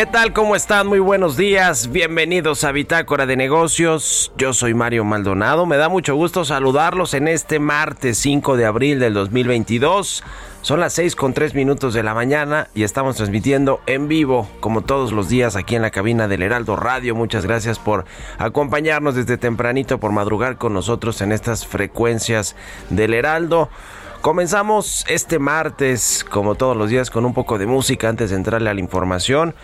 [0.00, 0.32] ¿Qué tal?
[0.32, 0.86] ¿Cómo están?
[0.86, 1.92] Muy buenos días.
[1.92, 4.32] Bienvenidos a Bitácora de Negocios.
[4.38, 5.66] Yo soy Mario Maldonado.
[5.66, 10.24] Me da mucho gusto saludarlos en este martes 5 de abril del 2022.
[10.62, 14.80] Son las 6 con 3 minutos de la mañana y estamos transmitiendo en vivo, como
[14.80, 17.14] todos los días, aquí en la cabina del Heraldo Radio.
[17.14, 18.06] Muchas gracias por
[18.38, 22.56] acompañarnos desde tempranito, por madrugar con nosotros en estas frecuencias
[22.88, 23.68] del Heraldo.
[24.22, 28.68] Comenzamos este martes, como todos los días, con un poco de música antes de entrarle
[28.68, 29.54] a la información.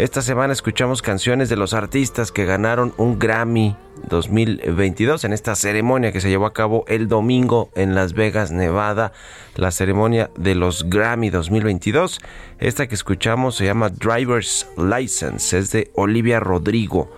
[0.00, 3.76] Esta semana escuchamos canciones de los artistas que ganaron un Grammy
[4.08, 9.12] 2022 en esta ceremonia que se llevó a cabo el domingo en Las Vegas, Nevada,
[9.56, 12.18] la ceremonia de los Grammy 2022.
[12.60, 17.10] Esta que escuchamos se llama Driver's License, es de Olivia Rodrigo,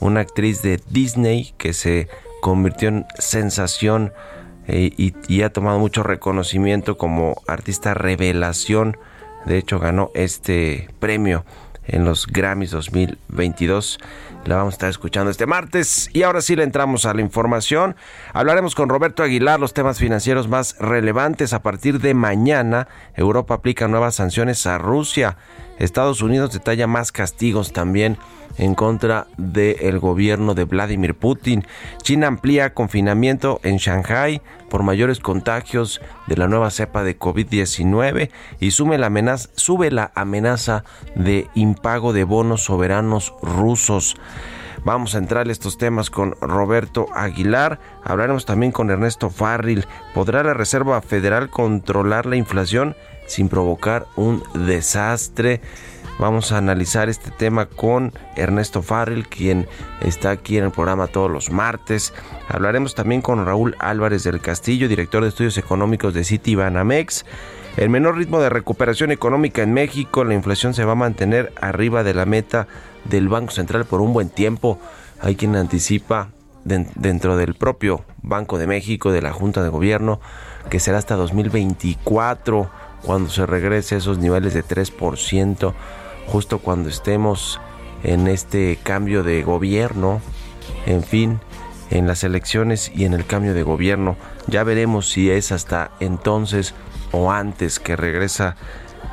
[0.00, 2.08] una actriz de Disney que se
[2.40, 4.14] convirtió en sensación
[4.66, 8.96] eh, y, y ha tomado mucho reconocimiento como artista revelación.
[9.44, 11.44] De hecho, ganó este premio
[11.90, 13.98] en los Grammys 2022.
[14.44, 16.08] La vamos a estar escuchando este martes.
[16.12, 17.96] Y ahora sí le entramos a la información.
[18.32, 21.52] Hablaremos con Roberto Aguilar los temas financieros más relevantes.
[21.52, 25.36] A partir de mañana, Europa aplica nuevas sanciones a Rusia.
[25.80, 28.18] Estados Unidos detalla más castigos también
[28.58, 31.66] en contra del gobierno de Vladimir Putin.
[32.02, 38.30] China amplía confinamiento en Shanghai por mayores contagios de la nueva cepa de COVID-19
[38.60, 44.16] y sube la, amenaza, sube la amenaza de impago de bonos soberanos rusos.
[44.84, 47.78] Vamos a entrar en estos temas con Roberto Aguilar.
[48.02, 49.86] Hablaremos también con Ernesto Farril.
[50.14, 52.96] ¿Podrá la Reserva Federal controlar la inflación
[53.30, 55.60] sin provocar un desastre?
[56.18, 59.66] Vamos a analizar este tema con Ernesto Farrell, quien
[60.02, 62.12] está aquí en el programa todos los martes.
[62.48, 67.24] Hablaremos también con Raúl Álvarez del Castillo, director de estudios económicos de Citibanamex.
[67.76, 72.02] El menor ritmo de recuperación económica en México, la inflación se va a mantener arriba
[72.02, 72.66] de la meta
[73.04, 74.78] del Banco Central por un buen tiempo.
[75.22, 76.28] Hay quien anticipa
[76.64, 80.20] dentro del propio Banco de México, de la Junta de Gobierno,
[80.68, 82.70] que será hasta 2024
[83.04, 85.74] cuando se regrese a esos niveles de 3%
[86.26, 87.60] justo cuando estemos
[88.02, 90.20] en este cambio de gobierno,
[90.86, 91.40] en fin,
[91.90, 94.16] en las elecciones y en el cambio de gobierno.
[94.46, 96.74] Ya veremos si es hasta entonces
[97.12, 98.56] o antes que regresa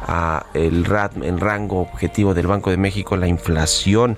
[0.07, 0.85] a el,
[1.23, 4.17] el rango objetivo del Banco de México, la inflación.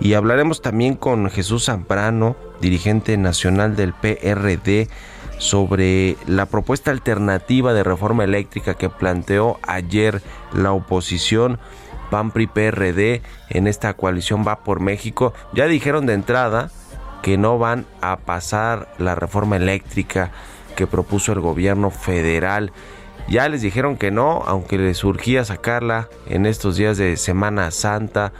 [0.00, 4.88] Y hablaremos también con Jesús Zambrano, dirigente nacional del PRD,
[5.40, 10.20] sobre la propuesta alternativa de reforma eléctrica que planteó ayer
[10.52, 11.58] la oposición
[12.10, 15.32] PAN PRI PRD en esta coalición va por México.
[15.54, 16.70] Ya dijeron de entrada
[17.22, 20.30] que no van a pasar la reforma eléctrica
[20.76, 22.72] que propuso el gobierno federal.
[23.28, 28.32] Ya les dijeron que no, aunque les surgía sacarla en estos días de Semana Santa,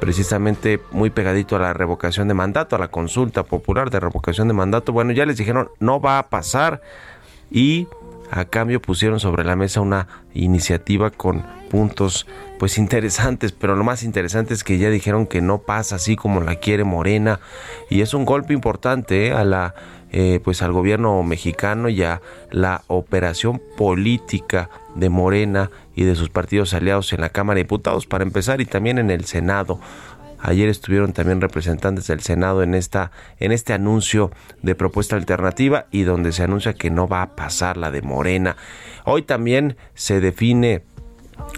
[0.00, 4.54] precisamente muy pegadito a la revocación de mandato, a la consulta popular de revocación de
[4.54, 4.92] mandato.
[4.92, 6.80] Bueno, ya les dijeron no va a pasar
[7.50, 7.88] y
[8.30, 12.26] a cambio pusieron sobre la mesa una iniciativa con puntos
[12.58, 16.40] pues interesantes, pero lo más interesante es que ya dijeron que no pasa así como
[16.40, 17.40] la quiere Morena
[17.88, 19.32] y es un golpe importante ¿eh?
[19.32, 19.74] a la
[20.10, 26.28] eh, pues al gobierno mexicano y a la operación política de Morena y de sus
[26.28, 29.80] partidos aliados en la Cámara de Diputados para empezar y también en el Senado.
[30.40, 33.10] Ayer estuvieron también representantes del Senado en esta
[33.40, 34.30] en este anuncio
[34.62, 38.56] de propuesta alternativa y donde se anuncia que no va a pasar la de Morena.
[39.04, 40.84] Hoy también se define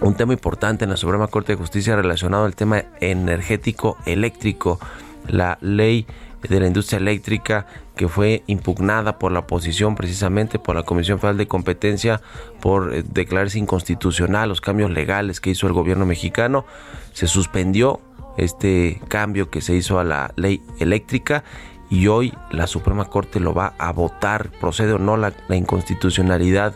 [0.01, 4.79] un tema importante en la Suprema Corte de Justicia relacionado al tema energético eléctrico,
[5.27, 6.07] la ley
[6.47, 11.37] de la industria eléctrica que fue impugnada por la oposición precisamente por la Comisión Federal
[11.37, 12.21] de Competencia
[12.61, 16.65] por eh, declararse inconstitucional los cambios legales que hizo el gobierno mexicano
[17.13, 18.01] se suspendió
[18.37, 21.43] este cambio que se hizo a la ley eléctrica
[21.89, 26.75] y hoy la Suprema Corte lo va a votar, procede o no la, la inconstitucionalidad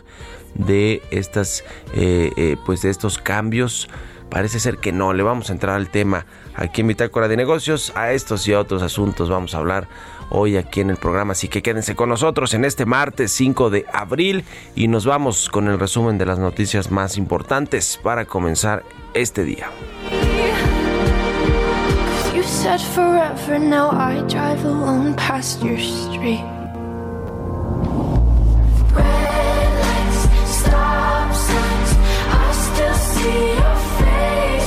[0.54, 1.64] de estas
[1.94, 3.88] eh, eh, pues de estos cambios.
[4.30, 7.92] Parece ser que no, le vamos a entrar al tema aquí en Bitácora de Negocios.
[7.94, 9.88] A estos y a otros asuntos vamos a hablar
[10.30, 11.32] hoy aquí en el programa.
[11.32, 14.44] Así que quédense con nosotros en este martes 5 de abril
[14.74, 18.84] y nos vamos con el resumen de las noticias más importantes para comenzar
[19.14, 19.70] este día.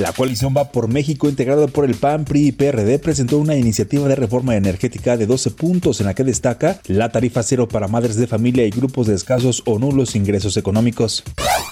[0.00, 4.08] La coalición Va por México, integrada por el PAN, PRI y PRD, presentó una iniciativa
[4.08, 8.16] de reforma energética de 12 puntos en la que destaca la tarifa cero para madres
[8.16, 11.22] de familia y grupos de escasos o nulos ingresos económicos.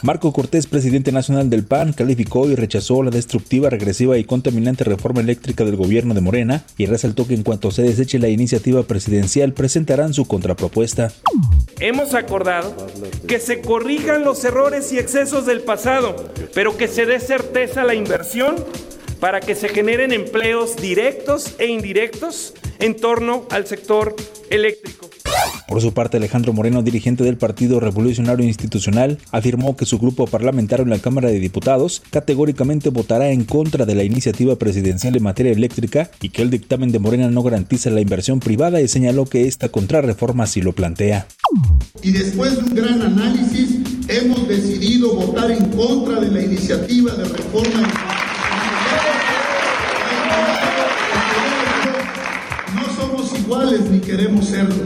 [0.03, 5.23] Marco Cortés, presidente nacional del PAN, calificó y rechazó la destructiva, regresiva y contaminante reforma
[5.23, 9.55] eléctrica del gobierno de Morena y resaltó que en cuanto se deseche la iniciativa presidencial
[9.55, 11.13] presentarán su contrapropuesta.
[11.81, 12.77] Hemos acordado
[13.27, 16.15] que se corrijan los errores y excesos del pasado,
[16.53, 18.57] pero que se dé certeza a la inversión inversión
[19.21, 24.15] para que se generen empleos directos e indirectos en torno al sector
[24.51, 25.09] eléctrico.
[25.69, 30.85] Por su parte, Alejandro Moreno, dirigente del Partido Revolucionario Institucional, afirmó que su grupo parlamentario
[30.85, 35.53] en la Cámara de Diputados categóricamente votará en contra de la iniciativa presidencial en materia
[35.53, 39.47] eléctrica y que el dictamen de Morena no garantiza la inversión privada y señaló que
[39.47, 41.27] esta contrarreforma sí lo plantea.
[42.03, 43.79] Y después de un gran análisis,
[44.09, 48.18] hemos decidido votar en contra de la iniciativa de reforma.
[53.59, 54.85] Iguales ni queremos serlo.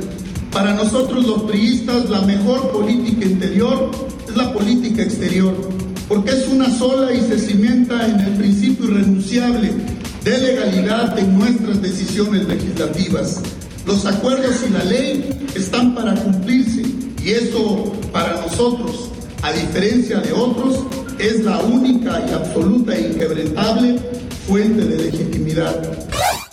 [0.51, 3.91] Para nosotros los priistas la mejor política interior
[4.29, 5.55] es la política exterior,
[6.09, 9.73] porque es una sola y se cimenta en el principio irrenunciable
[10.25, 13.41] de legalidad en nuestras decisiones legislativas.
[13.87, 16.83] Los acuerdos y la ley están para cumplirse
[17.23, 19.11] y eso para nosotros,
[19.43, 20.79] a diferencia de otros,
[21.19, 23.99] es la única y absoluta e inquebrantable
[24.47, 26.09] fuente de legitimidad.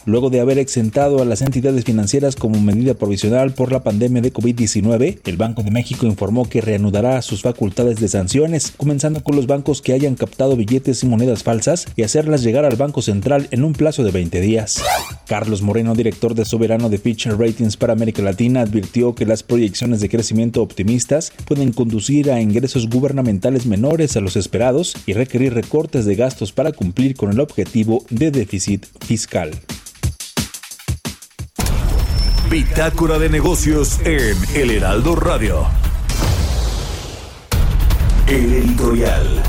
[0.09, 4.33] Luego de haber exentado a las entidades financieras como medida provisional por la pandemia de
[4.33, 9.45] COVID-19, el Banco de México informó que reanudará sus facultades de sanciones, comenzando con los
[9.45, 13.63] bancos que hayan captado billetes y monedas falsas y hacerlas llegar al Banco Central en
[13.63, 14.81] un plazo de 20 días.
[15.27, 19.99] Carlos Moreno, director de Soberano de Fitch Ratings para América Latina, advirtió que las proyecciones
[19.99, 26.05] de crecimiento optimistas pueden conducir a ingresos gubernamentales menores a los esperados y requerir recortes
[26.05, 29.51] de gastos para cumplir con el objetivo de déficit fiscal.
[32.49, 35.67] Bitácora de negocios en El Heraldo Radio.
[38.25, 39.43] El editorial.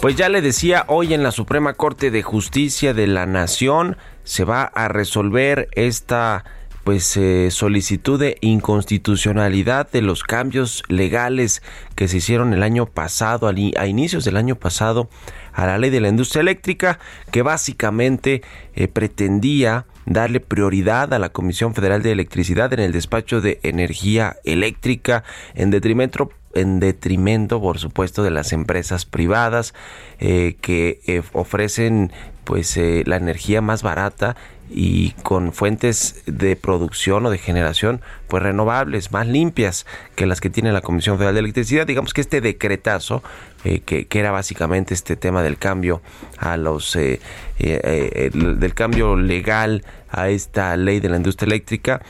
[0.00, 4.44] Pues ya le decía, hoy en la Suprema Corte de Justicia de la Nación se
[4.44, 6.44] va a resolver esta
[6.88, 11.62] pues eh, solicitud de inconstitucionalidad de los cambios legales
[11.96, 15.10] que se hicieron el año pasado, a inicios del año pasado,
[15.52, 16.98] a la ley de la industria eléctrica,
[17.30, 18.40] que básicamente
[18.74, 24.38] eh, pretendía darle prioridad a la Comisión Federal de Electricidad en el despacho de energía
[24.44, 29.74] eléctrica en detrimento en detrimento por supuesto de las empresas privadas
[30.20, 32.12] eh, que eh, ofrecen
[32.44, 34.34] pues la energía más barata
[34.70, 40.50] y con fuentes de producción o de generación pues renovables más limpias que las que
[40.50, 41.86] tiene la Comisión Federal de Electricidad.
[41.86, 43.22] Digamos que este decretazo
[43.64, 46.02] eh, que, que era básicamente este tema del cambio
[46.36, 47.20] a los eh,
[47.58, 52.02] eh, eh, el- del cambio legal a esta ley de la industria eléctrica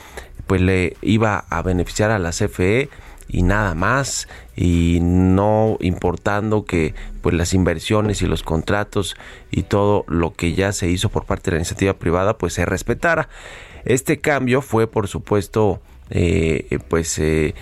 [0.46, 2.88] pues le iba a beneficiar a la CFE
[3.28, 9.16] y nada más y no importando que pues las inversiones y los contratos
[9.50, 12.64] y todo lo que ya se hizo por parte de la iniciativa privada pues se
[12.64, 13.28] respetara.
[13.84, 15.80] Este cambio fue por supuesto
[16.10, 17.54] eh, pues eh,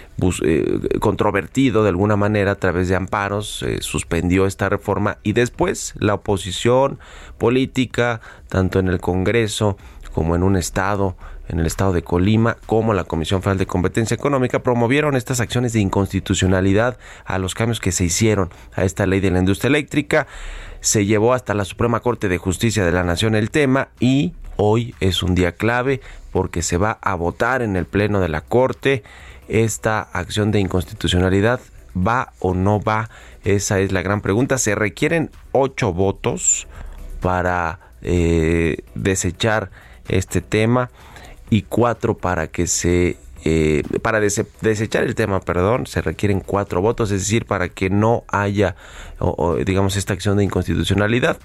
[0.44, 6.14] eh, controvertido de alguna manera a través de amparos suspendió esta reforma y después la
[6.14, 7.00] oposición
[7.38, 9.76] política tanto en el Congreso
[10.16, 11.14] como en un estado,
[11.48, 15.72] en el estado de Colima, como la Comisión Federal de Competencia Económica, promovieron estas acciones
[15.72, 20.26] de inconstitucionalidad a los cambios que se hicieron a esta ley de la industria eléctrica.
[20.80, 24.94] Se llevó hasta la Suprema Corte de Justicia de la Nación el tema y hoy
[25.00, 26.00] es un día clave
[26.32, 29.02] porque se va a votar en el Pleno de la Corte
[29.48, 31.60] esta acción de inconstitucionalidad.
[31.96, 33.08] ¿Va o no va?
[33.44, 34.58] Esa es la gran pregunta.
[34.58, 36.66] Se requieren ocho votos
[37.20, 39.70] para eh, desechar
[40.08, 40.90] este tema
[41.50, 46.80] y cuatro para que se eh, para dese- desechar el tema, perdón, se requieren cuatro
[46.80, 48.74] votos, es decir, para que no haya,
[49.64, 51.38] digamos, esta acción de inconstitucionalidad.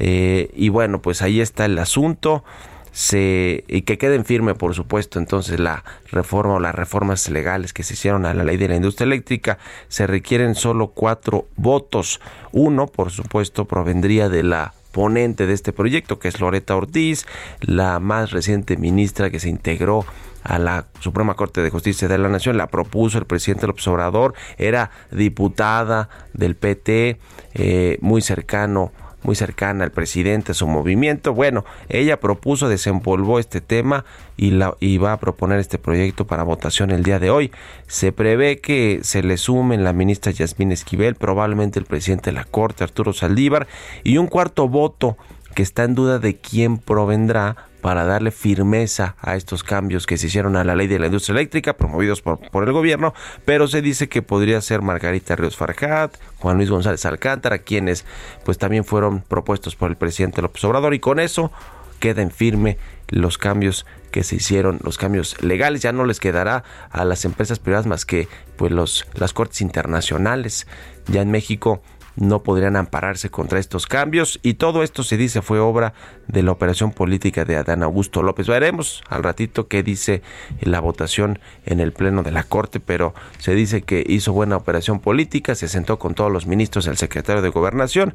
[0.00, 2.42] Eh, y bueno, pues ahí está el asunto.
[2.90, 7.82] Se, y que queden firme, por supuesto, entonces la reforma o las reformas legales que
[7.82, 9.58] se hicieron a la ley de la industria eléctrica.
[9.88, 12.20] Se requieren solo cuatro votos.
[12.52, 17.26] Uno, por supuesto, provendría de la ponente de este proyecto, que es Loreta Ortiz,
[17.60, 20.06] la más reciente ministra que se integró
[20.42, 24.32] a la Suprema Corte de Justicia de la Nación, la propuso el presidente López Obrador,
[24.56, 27.18] era diputada del PT,
[27.52, 28.90] eh, muy cercano
[29.26, 31.34] muy cercana al presidente, a su movimiento.
[31.34, 34.04] Bueno, ella propuso, desempolvó este tema
[34.36, 37.50] y, la, y va a proponer este proyecto para votación el día de hoy.
[37.88, 42.44] Se prevé que se le sumen la ministra Yasmín Esquivel, probablemente el presidente de la
[42.44, 43.66] Corte, Arturo Saldívar,
[44.04, 45.16] y un cuarto voto
[45.56, 47.56] que está en duda de quién provendrá
[47.86, 51.34] para darle firmeza a estos cambios que se hicieron a la ley de la industria
[51.34, 53.14] eléctrica promovidos por, por el gobierno,
[53.44, 58.04] pero se dice que podría ser Margarita Ríos Farjat, Juan Luis González Alcántara, quienes
[58.44, 61.52] pues también fueron propuestos por el presidente López Obrador y con eso
[62.00, 62.76] quedan firme
[63.08, 67.60] los cambios que se hicieron, los cambios legales, ya no les quedará a las empresas
[67.60, 68.26] privadas más que
[68.56, 70.66] pues los las cortes internacionales.
[71.06, 71.82] Ya en México
[72.16, 75.94] no podrían ampararse contra estos cambios y todo esto se dice fue obra
[76.26, 78.46] de la operación política de Adán Augusto López.
[78.46, 80.22] Veremos al ratito qué dice
[80.60, 85.00] la votación en el pleno de la Corte, pero se dice que hizo buena operación
[85.00, 88.14] política, se sentó con todos los ministros, el secretario de Gobernación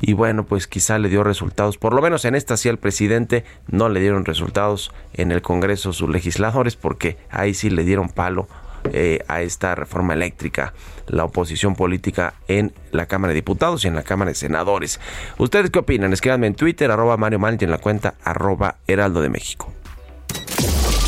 [0.00, 3.44] y bueno, pues quizá le dio resultados, por lo menos en esta sí al presidente
[3.68, 8.48] no le dieron resultados en el Congreso sus legisladores porque ahí sí le dieron palo
[8.92, 10.74] eh, a esta reforma eléctrica,
[11.06, 15.00] la oposición política en la Cámara de Diputados y en la Cámara de Senadores.
[15.38, 16.12] ¿Ustedes qué opinan?
[16.12, 19.72] Escríbanme en Twitter, arroba Mario Mal en la cuenta arroba Heraldo de México.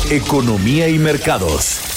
[0.09, 1.96] Economía y mercados.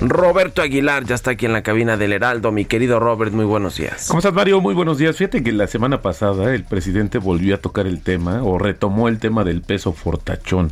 [0.00, 2.52] Roberto Aguilar ya está aquí en la cabina del Heraldo.
[2.52, 4.06] Mi querido Robert, muy buenos días.
[4.06, 4.60] ¿Cómo estás, Mario?
[4.60, 5.16] Muy buenos días.
[5.16, 9.18] Fíjate que la semana pasada el presidente volvió a tocar el tema o retomó el
[9.18, 10.70] tema del peso fortachón.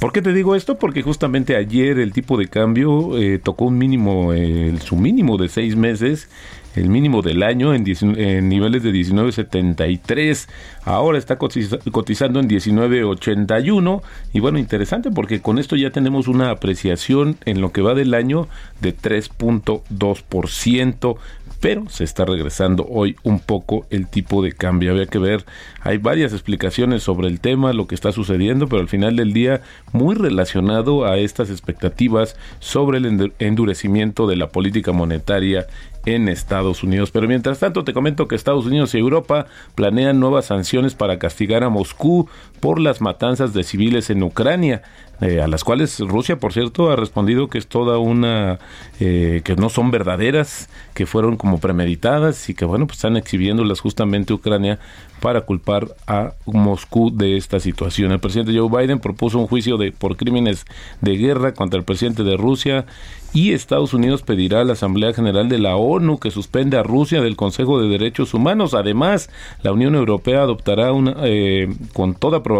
[0.00, 0.78] ¿Por qué te digo esto?
[0.78, 5.50] Porque justamente ayer el tipo de cambio eh, tocó un mínimo, eh, su mínimo de
[5.50, 6.28] seis meses
[6.74, 10.48] el mínimo del año en, 19 en niveles de 19.73.
[10.84, 14.02] Ahora está cotiza cotizando en 19.81.
[14.32, 18.14] Y bueno, interesante porque con esto ya tenemos una apreciación en lo que va del
[18.14, 18.48] año
[18.80, 21.18] de 3.2%
[21.62, 24.90] pero se está regresando hoy un poco el tipo de cambio.
[24.90, 25.44] Había que ver,
[25.80, 29.60] hay varias explicaciones sobre el tema, lo que está sucediendo, pero al final del día
[29.92, 35.68] muy relacionado a estas expectativas sobre el endurecimiento de la política monetaria
[36.06, 37.10] en Estados Unidos.
[37.10, 41.64] Pero mientras tanto te comento que Estados Unidos y Europa planean nuevas sanciones para castigar
[41.64, 42.28] a Moscú
[42.62, 44.82] por las matanzas de civiles en Ucrania.
[45.20, 48.58] eh, a las cuales Rusia, por cierto, ha respondido que es toda una,
[48.98, 53.78] eh, que no son verdaderas, que fueron como premeditadas y que, bueno, pues están exhibiéndolas
[53.78, 54.80] justamente Ucrania
[55.20, 58.10] para culpar a Moscú de esta situación.
[58.10, 60.66] El presidente Joe Biden propuso un juicio de, por crímenes
[61.00, 62.84] de guerra contra el presidente de Rusia
[63.32, 67.22] y Estados Unidos pedirá a la Asamblea General de la ONU que suspenda a Rusia
[67.22, 68.74] del Consejo de Derechos Humanos.
[68.74, 69.30] Además,
[69.62, 72.51] la Unión Europea adoptará una, eh, con toda probabilidad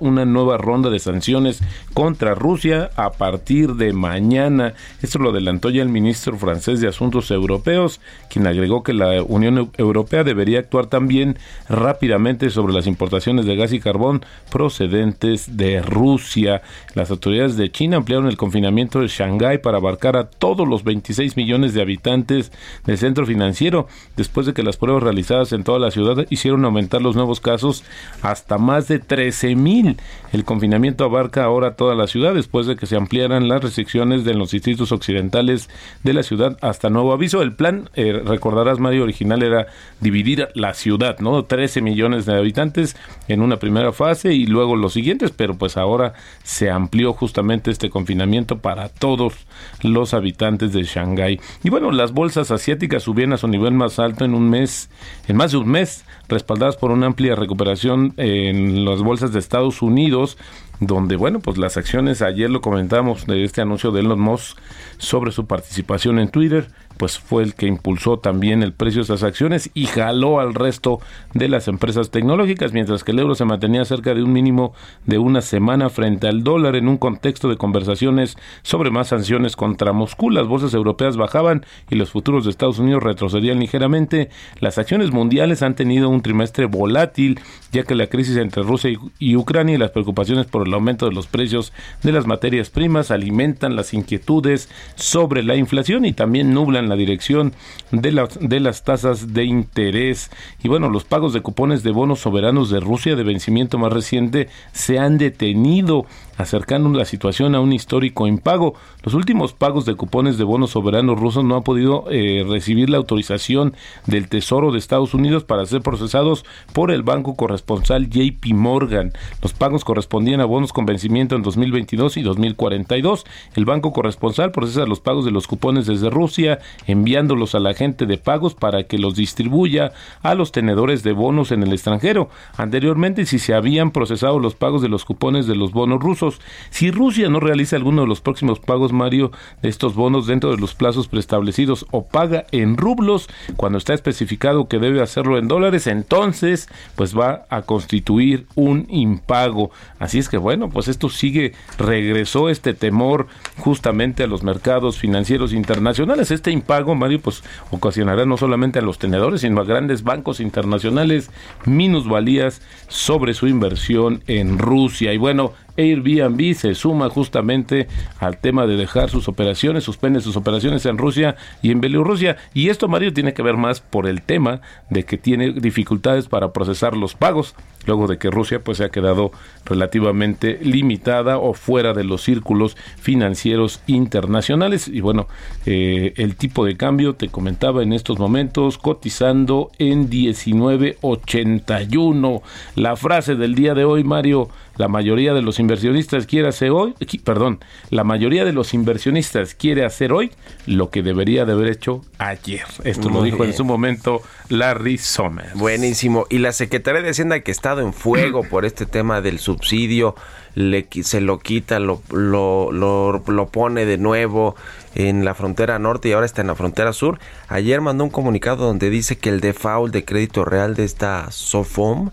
[0.00, 1.60] una nueva ronda de sanciones
[1.94, 4.74] contra Rusia a partir de mañana.
[5.02, 9.70] Esto lo adelantó ya el ministro francés de Asuntos Europeos, quien agregó que la Unión
[9.76, 16.62] Europea debería actuar también rápidamente sobre las importaciones de gas y carbón procedentes de Rusia.
[16.94, 21.36] Las autoridades de China ampliaron el confinamiento de Shanghái para abarcar a todos los 26
[21.36, 22.52] millones de habitantes
[22.84, 27.02] del centro financiero, después de que las pruebas realizadas en toda la ciudad hicieron aumentar
[27.02, 27.84] los nuevos casos
[28.22, 28.98] hasta más de
[29.32, 29.96] 13 mil.
[30.32, 34.34] El confinamiento abarca ahora toda la ciudad, después de que se ampliaran las restricciones de
[34.34, 35.68] los distritos occidentales
[36.02, 37.42] de la ciudad hasta nuevo aviso.
[37.42, 39.66] El plan, eh, recordarás, Mario, original era
[40.00, 41.44] dividir la ciudad, ¿no?
[41.44, 42.96] 13 millones de habitantes
[43.28, 47.90] en una primera fase y luego los siguientes, pero pues ahora se amplió justamente este
[47.90, 49.34] confinamiento para todos
[49.82, 51.40] los habitantes de Shanghái.
[51.62, 54.88] Y bueno, las bolsas asiáticas subían a su nivel más alto en un mes,
[55.28, 60.38] en más de un mes, respaldadas por una amplia recuperación en las de Estados Unidos,
[60.80, 64.58] donde, bueno, pues las acciones, ayer lo comentamos de este anuncio de Elon Musk
[64.98, 66.68] sobre su participación en Twitter,
[67.02, 71.00] pues fue el que impulsó también el precio de esas acciones y jaló al resto
[71.34, 74.72] de las empresas tecnológicas, mientras que el euro se mantenía cerca de un mínimo
[75.04, 79.92] de una semana frente al dólar en un contexto de conversaciones sobre más sanciones contra
[79.92, 80.30] Moscú.
[80.30, 84.30] Las bolsas europeas bajaban y los futuros de Estados Unidos retrocedían ligeramente.
[84.60, 87.40] Las acciones mundiales han tenido un trimestre volátil,
[87.72, 91.06] ya que la crisis entre Rusia y, y Ucrania y las preocupaciones por el aumento
[91.08, 91.72] de los precios
[92.04, 97.54] de las materias primas alimentan las inquietudes sobre la inflación y también nublan la dirección
[97.90, 100.30] de, la, de las tasas de interés.
[100.62, 104.48] Y bueno, los pagos de cupones de bonos soberanos de Rusia de vencimiento más reciente
[104.72, 106.04] se han detenido,
[106.36, 108.74] acercando la situación a un histórico impago.
[109.02, 112.98] Los últimos pagos de cupones de bonos soberanos rusos no han podido eh, recibir la
[112.98, 113.74] autorización
[114.06, 119.12] del Tesoro de Estados Unidos para ser procesados por el banco corresponsal JP Morgan.
[119.42, 123.24] Los pagos correspondían a bonos con vencimiento en 2022 y 2042.
[123.54, 128.06] El banco corresponsal procesa los pagos de los cupones desde Rusia, enviándolos a la agente
[128.06, 129.92] de pagos para que los distribuya
[130.22, 132.28] a los tenedores de bonos en el extranjero.
[132.56, 136.31] Anteriormente, si se habían procesado los pagos de los cupones de los bonos rusos,
[136.70, 140.58] si Rusia no realiza alguno de los próximos pagos, Mario, de estos bonos dentro de
[140.58, 145.86] los plazos preestablecidos o paga en rublos cuando está especificado que debe hacerlo en dólares,
[145.86, 149.70] entonces pues va a constituir un impago.
[149.98, 153.26] Así es que bueno, pues esto sigue, regresó este temor
[153.58, 156.30] justamente a los mercados financieros internacionales.
[156.30, 161.30] Este impago, Mario, pues ocasionará no solamente a los tenedores, sino a grandes bancos internacionales
[161.64, 165.12] minusvalías sobre su inversión en Rusia.
[165.12, 170.86] Y bueno, Airbnb se suma justamente al tema de dejar sus operaciones, suspende sus operaciones
[170.86, 172.36] en Rusia y en Bielorrusia.
[172.54, 176.52] Y esto, Mario, tiene que ver más por el tema de que tiene dificultades para
[176.52, 177.54] procesar los pagos,
[177.86, 179.32] luego de que Rusia pues se ha quedado
[179.64, 184.88] relativamente limitada o fuera de los círculos financieros internacionales.
[184.88, 185.28] Y bueno,
[185.66, 192.42] eh, el tipo de cambio, te comentaba en estos momentos, cotizando en 19.81.
[192.76, 196.94] La frase del día de hoy, Mario, la mayoría de los inversionistas quiere hacer hoy,
[197.24, 200.32] perdón, la mayoría de los inversionistas quiere hacer hoy
[200.66, 202.64] lo que debería de haber hecho ayer.
[202.84, 205.54] Esto lo dijo en su momento Larry Summers.
[205.54, 206.26] Buenísimo.
[206.30, 210.14] Y la Secretaría de Hacienda que ha estado en fuego por este tema del subsidio,
[210.54, 214.54] le, se lo quita, lo, lo, lo, lo pone de nuevo
[214.94, 217.18] en la frontera norte y ahora está en la frontera sur.
[217.48, 222.10] Ayer mandó un comunicado donde dice que el default de crédito real de esta SOFOM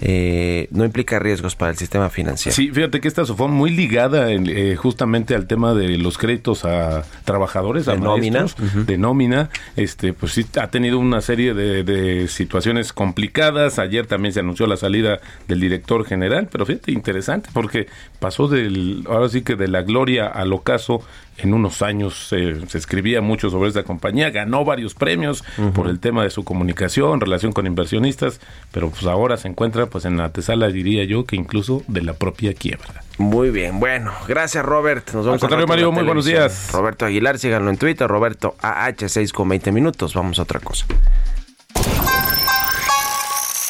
[0.00, 2.54] eh, no implica riesgos para el sistema financiero.
[2.54, 6.64] Sí, fíjate que esta fue muy ligada en, eh, justamente al tema de los créditos
[6.64, 8.40] a trabajadores, a nómina.
[8.40, 9.50] maestros, de nómina.
[9.76, 13.78] Este, pues sí, ha tenido una serie de, de situaciones complicadas.
[13.78, 17.86] Ayer también se anunció la salida del director general, pero fíjate, interesante, porque
[18.20, 21.02] pasó del, ahora sí que de la gloria al ocaso
[21.38, 26.00] en unos años eh, se escribía mucho sobre esta compañía, ganó varios premios por el
[26.00, 28.40] tema de su comunicación, relación con inversionistas,
[28.72, 32.14] pero pues ahora se encuentra pues en la antesala, diría yo, que incluso de la
[32.14, 33.02] propia quiebra.
[33.18, 35.12] Muy bien, bueno, gracias Robert.
[35.12, 36.70] Nos vemos Al Mario, muy buenos días.
[36.72, 40.14] Roberto Aguilar, síganlo en Twitter, Roberto AH6 con 20 minutos.
[40.14, 40.86] Vamos a otra cosa.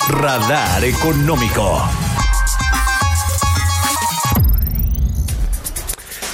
[0.08, 2.07] Radar Económico.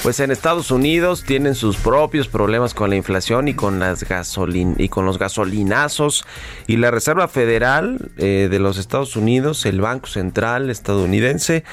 [0.05, 4.75] Pues en Estados Unidos tienen sus propios problemas con la inflación y con las gasolin
[4.77, 6.27] y con los gasolinazos
[6.67, 11.63] y la Reserva Federal eh, de los Estados Unidos, el Banco Central estadounidense,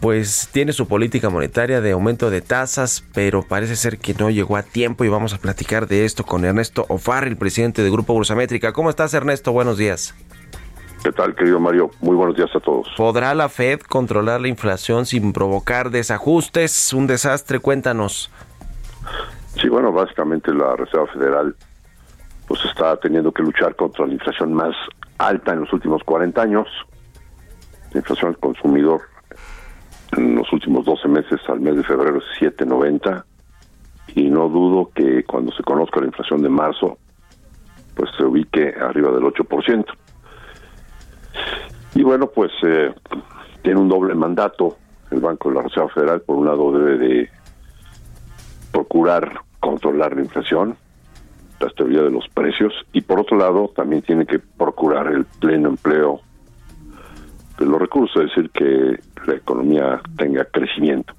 [0.00, 4.56] pues tiene su política monetaria de aumento de tasas, pero parece ser que no llegó
[4.56, 8.14] a tiempo y vamos a platicar de esto con Ernesto Ofarri, el presidente del Grupo
[8.14, 8.72] Bursamétrica.
[8.72, 9.52] ¿Cómo estás, Ernesto?
[9.52, 10.14] Buenos días.
[11.02, 11.90] ¿Qué tal, querido Mario?
[12.02, 12.86] Muy buenos días a todos.
[12.94, 16.92] ¿Podrá la Fed controlar la inflación sin provocar desajustes?
[16.92, 18.30] Un desastre, cuéntanos.
[19.58, 21.56] Sí, bueno, básicamente la Reserva Federal
[22.46, 24.74] pues está teniendo que luchar contra la inflación más
[25.16, 26.68] alta en los últimos 40 años.
[27.92, 29.00] La inflación al consumidor
[30.16, 33.24] en los últimos 12 meses al mes de febrero es 7.90
[34.16, 36.98] y no dudo que cuando se conozca la inflación de marzo
[37.94, 39.86] pues se ubique arriba del 8%.
[41.94, 42.94] Y bueno, pues eh,
[43.62, 44.76] tiene un doble mandato
[45.10, 46.20] el Banco de la Reserva Federal.
[46.22, 47.30] Por un lado debe de
[48.72, 50.76] procurar controlar la inflación,
[51.58, 55.68] la estabilidad de los precios, y por otro lado también tiene que procurar el pleno
[55.68, 56.20] empleo
[57.58, 61.12] de los recursos, es decir, que la economía tenga crecimiento.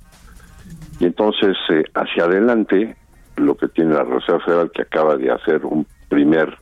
[0.99, 2.95] Y entonces, eh, hacia adelante,
[3.35, 6.57] lo que tiene la Reserva Federal, que acaba de hacer un primer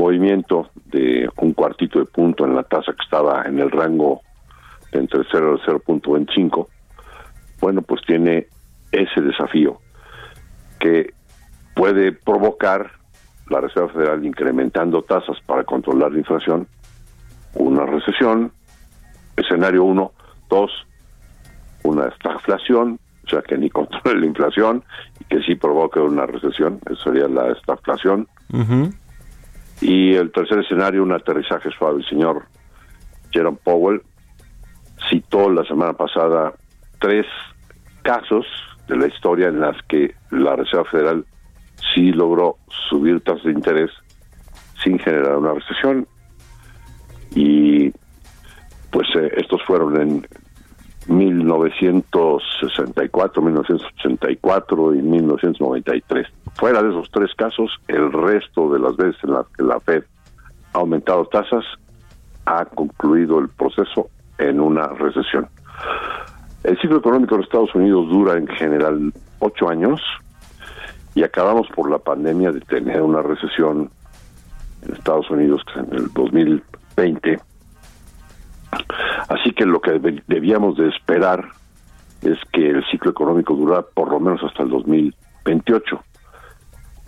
[0.00, 4.22] movimiento de un cuartito de punto en la tasa que estaba en el rango
[4.92, 6.66] entre 0 y 0.25,
[7.60, 8.46] bueno, pues tiene
[8.90, 9.78] ese desafío
[10.78, 11.12] que
[11.74, 12.90] puede provocar
[13.50, 16.66] la Reserva Federal incrementando tasas para controlar la inflación,
[17.54, 18.52] una recesión,
[19.36, 20.12] escenario uno,
[20.48, 20.70] dos,
[21.82, 24.82] una estagflación, o sea que ni controle la inflación
[25.20, 28.26] y que sí provoque una recesión, eso sería la estagflación,
[29.80, 32.00] y el tercer escenario, un aterrizaje suave.
[32.00, 32.44] El señor
[33.30, 34.02] Jerome Powell
[35.08, 36.52] citó la semana pasada
[36.98, 37.26] tres
[38.02, 38.46] casos
[38.88, 41.24] de la historia en las que la Reserva Federal
[41.94, 42.56] sí logró
[42.88, 43.90] subir tasas de interés
[44.82, 46.06] sin generar una recesión.
[47.34, 47.90] Y
[48.90, 50.26] pues eh, estos fueron en
[51.10, 56.26] 1964, 1984 y 1993.
[56.54, 60.04] Fuera de esos tres casos, el resto de las veces en las que la Fed
[60.72, 61.64] ha aumentado tasas,
[62.46, 65.48] ha concluido el proceso en una recesión.
[66.62, 70.00] El ciclo económico de Estados Unidos dura en general ocho años
[71.16, 73.90] y acabamos por la pandemia de tener una recesión
[74.82, 77.40] en Estados Unidos en el 2020
[79.28, 81.48] Así que lo que deb- debíamos de esperar
[82.22, 86.02] es que el ciclo económico durara por lo menos hasta el 2028.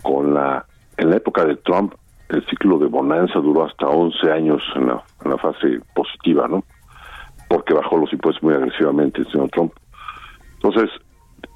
[0.01, 0.65] Con la
[0.97, 1.93] en la época de Trump
[2.29, 6.63] el ciclo de bonanza duró hasta 11 años en la, en la fase positiva, ¿no?
[7.47, 9.73] Porque bajó los impuestos muy agresivamente el señor Trump.
[10.55, 10.89] Entonces,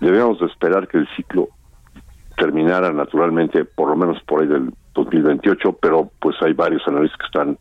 [0.01, 1.47] debíamos de esperar que el ciclo
[2.35, 7.25] terminara naturalmente por lo menos por ahí del 2028, pero pues hay varios analistas que
[7.25, 7.57] están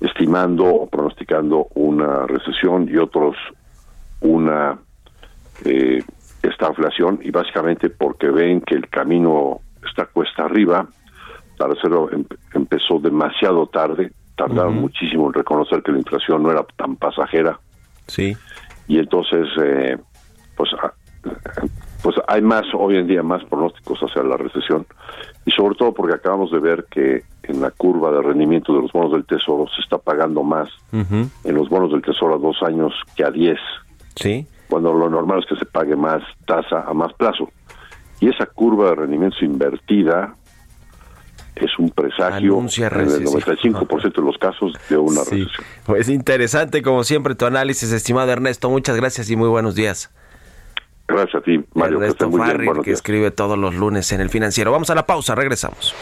[0.00, 3.36] estimando o pronosticando una recesión y otros
[4.20, 4.78] una
[5.64, 6.02] eh,
[6.42, 10.86] estagflación y básicamente porque ven que el camino está cuesta arriba,
[11.58, 16.62] la Reserva em- empezó demasiado tarde, tardaron muchísimo en reconocer que la inflación no era
[16.76, 17.58] tan pasajera.
[18.06, 18.34] Sí.
[18.86, 19.98] y entonces eh,
[20.56, 20.92] pues ah,
[22.02, 24.86] pues hay más hoy en día más pronósticos hacia la recesión
[25.44, 28.92] y sobre todo porque acabamos de ver que en la curva de rendimiento de los
[28.92, 32.92] bonos del tesoro se está pagando más en los bonos del tesoro a dos años
[33.16, 33.58] que a diez
[34.14, 34.46] Sí.
[34.68, 37.50] cuando lo normal es que se pague más tasa a más plazo
[38.20, 40.34] y esa curva de rendimientos invertida
[41.56, 43.40] es un presagio Anuncia en el recesión.
[43.82, 45.42] 95% de los casos de una Sí.
[45.42, 45.66] recesión.
[45.86, 48.70] Pues interesante como siempre tu análisis, estimado Ernesto.
[48.70, 50.12] Muchas gracias y muy buenos días.
[51.08, 52.30] Gracias a ti, Mario, que Ernesto.
[52.30, 52.98] Farril, Buenos que días.
[52.98, 54.70] escribe todos los lunes en el financiero.
[54.70, 55.94] Vamos a la pausa, regresamos.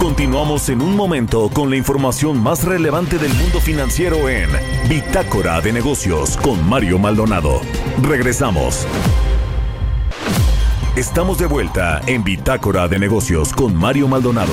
[0.00, 4.50] Continuamos en un momento con la información más relevante del mundo financiero en
[4.88, 7.60] Bitácora de Negocios con Mario Maldonado.
[8.02, 8.86] Regresamos.
[10.96, 14.52] Estamos de vuelta en Bitácora de Negocios con Mario Maldonado.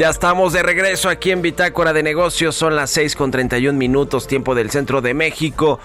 [0.00, 2.56] Ya estamos de regreso aquí en Bitácora de Negocios.
[2.56, 5.78] Son las 6 con 31 minutos, tiempo del centro de México.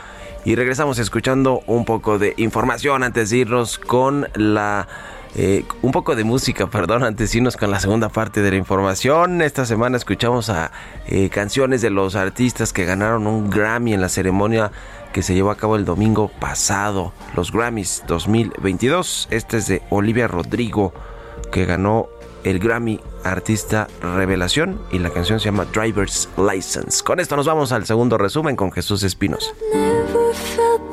[0.45, 4.87] Y regresamos escuchando un poco de información antes de irnos con la.
[5.35, 8.55] eh, un poco de música, perdón, antes de irnos con la segunda parte de la
[8.55, 9.41] información.
[9.41, 10.71] Esta semana escuchamos a
[11.07, 14.71] eh, canciones de los artistas que ganaron un Grammy en la ceremonia
[15.11, 19.27] que se llevó a cabo el domingo pasado, los Grammys 2022.
[19.29, 20.93] Este es de Olivia Rodrigo,
[21.51, 22.07] que ganó
[22.45, 27.03] el Grammy Artista Revelación y la canción se llama Driver's License.
[27.03, 29.53] Con esto nos vamos al segundo resumen con Jesús Espinos.
[29.73, 30.85] Never felt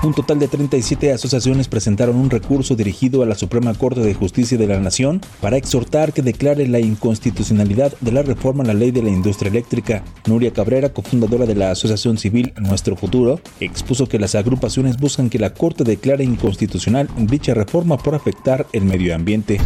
[0.00, 4.56] Un total de 37 asociaciones presentaron un recurso dirigido a la Suprema Corte de Justicia
[4.56, 8.92] de la Nación para exhortar que declare la inconstitucionalidad de la reforma a la ley
[8.92, 10.04] de la industria eléctrica.
[10.28, 15.40] Nuria Cabrera, cofundadora de la Asociación Civil Nuestro Futuro, expuso que las agrupaciones buscan que
[15.40, 19.58] la Corte declare inconstitucional dicha reforma por afectar el medio ambiente.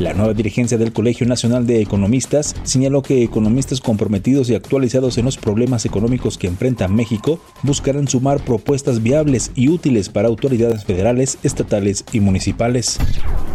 [0.00, 5.24] La nueva dirigencia del Colegio Nacional de Economistas señaló que economistas comprometidos y actualizados en
[5.24, 11.38] los problemas económicos que enfrenta México buscarán sumar propuestas viables y útiles para autoridades federales,
[11.42, 12.98] estatales y municipales.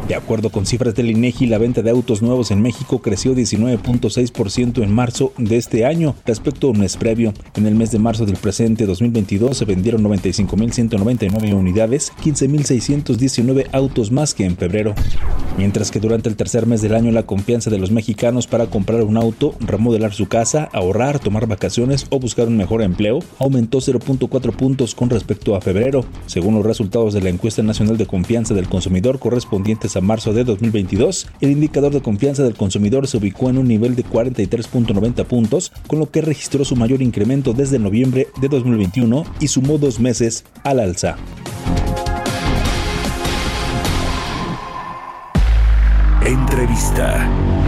[0.07, 4.81] De acuerdo con cifras del INEGI, la venta de autos nuevos en México creció 19.6%
[4.81, 7.33] en marzo de este año respecto a un mes previo.
[7.55, 14.33] En el mes de marzo del presente 2022 se vendieron 95.199 unidades, 15.619 autos más
[14.33, 14.95] que en febrero.
[15.57, 19.03] Mientras que durante el tercer mes del año la confianza de los mexicanos para comprar
[19.03, 24.55] un auto, remodelar su casa, ahorrar, tomar vacaciones o buscar un mejor empleo aumentó 0.4
[24.55, 28.69] puntos con respecto a febrero, según los resultados de la encuesta nacional de confianza del
[28.69, 31.27] consumidor correspondientes a marzo de 2022.
[31.41, 35.99] El indicador de confianza del consumidor se ubicó en un nivel de 43.90 puntos, con
[35.99, 40.79] lo que registró su mayor incremento desde noviembre de 2021 y sumó dos meses al
[40.79, 41.17] alza.
[46.25, 47.58] Entrevista.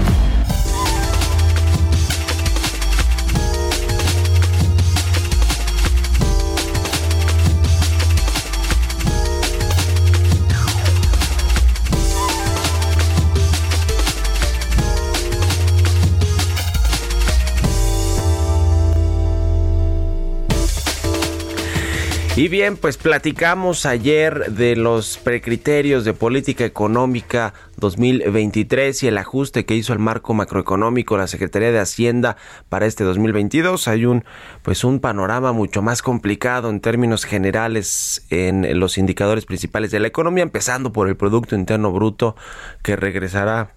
[22.41, 29.63] Y bien, pues platicamos ayer de los precriterios de política económica 2023 y el ajuste
[29.63, 33.88] que hizo el marco macroeconómico la Secretaría de Hacienda para este 2022.
[33.88, 34.23] Hay un
[34.63, 40.08] pues un panorama mucho más complicado en términos generales en los indicadores principales de la
[40.08, 42.36] economía, empezando por el producto interno bruto
[42.82, 43.75] que regresará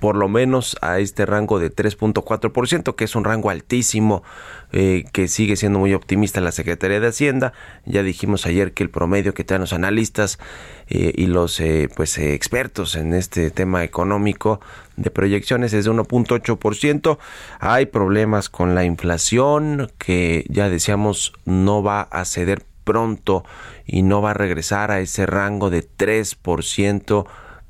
[0.00, 4.22] por lo menos a este rango de 3.4%, que es un rango altísimo,
[4.72, 7.52] eh, que sigue siendo muy optimista la Secretaría de Hacienda.
[7.84, 10.38] Ya dijimos ayer que el promedio que traen los analistas
[10.88, 14.60] eh, y los eh, pues eh, expertos en este tema económico
[14.96, 17.18] de proyecciones es de 1.8%.
[17.60, 23.44] Hay problemas con la inflación que ya decíamos no va a ceder pronto
[23.86, 27.26] y no va a regresar a ese rango de 3%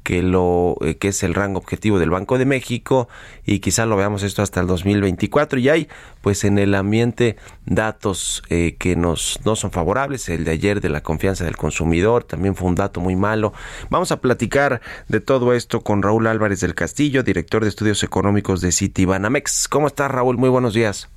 [0.08, 3.10] que lo eh, que es el rango objetivo del Banco de México
[3.44, 5.88] y quizá lo veamos esto hasta el 2024 y hay
[6.22, 10.88] pues en el ambiente datos eh, que nos no son favorables el de ayer de
[10.88, 13.52] la confianza del consumidor también fue un dato muy malo.
[13.90, 18.62] Vamos a platicar de todo esto con Raúl Álvarez del Castillo director de estudios económicos
[18.62, 19.68] de Citibanamex.
[19.68, 21.10] Cómo estás Raúl muy buenos días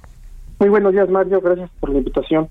[0.61, 1.41] Muy buenos días, Mario.
[1.41, 2.47] Gracias por la invitación.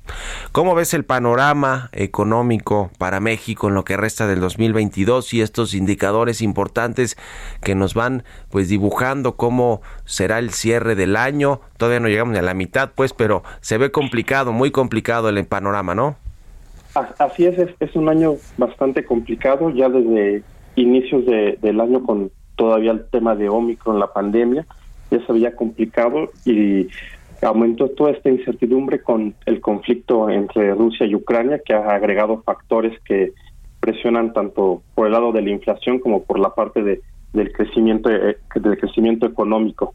[0.50, 5.74] ¿Cómo ves el panorama económico para México en lo que resta del 2022 y estos
[5.74, 7.16] indicadores importantes
[7.62, 11.60] que nos van pues dibujando cómo será el cierre del año?
[11.76, 15.46] Todavía no llegamos ni a la mitad, pues, pero se ve complicado, muy complicado el
[15.46, 16.16] panorama, ¿no?
[17.20, 20.42] Así es, es, es un año bastante complicado, ya desde
[20.74, 24.66] inicios de- del año con todavía el tema de Omicron, la pandemia,
[25.12, 26.88] ya se había complicado y
[27.42, 32.98] aumentó toda esta incertidumbre con el conflicto entre Rusia y Ucrania, que ha agregado factores
[33.04, 33.32] que
[33.80, 37.00] presionan tanto por el lado de la inflación como por la parte de,
[37.32, 39.94] del crecimiento eh, del crecimiento económico.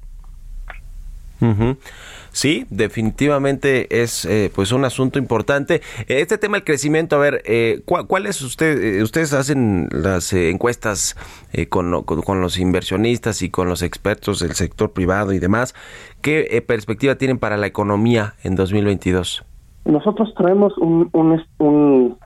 [2.36, 5.80] Sí, definitivamente es eh, pues un asunto importante.
[6.10, 8.98] Este tema del crecimiento, a ver, eh, ¿cuál, cuál es usted?
[8.98, 11.16] eh, ustedes hacen las eh, encuestas
[11.54, 15.74] eh, con, con, los inversionistas y con los expertos del sector privado y demás.
[16.22, 19.46] ¿Qué perspectiva tienen para la economía en 2022?
[19.86, 21.10] Nosotros traemos un-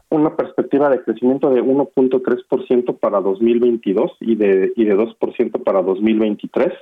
[0.10, 6.74] una perspectiva de crecimiento de 1.3% para 2022 y de, y de 2% para 2023.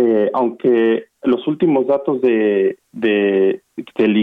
[0.00, 3.62] Eh, aunque los últimos datos de, de,
[3.96, 4.16] del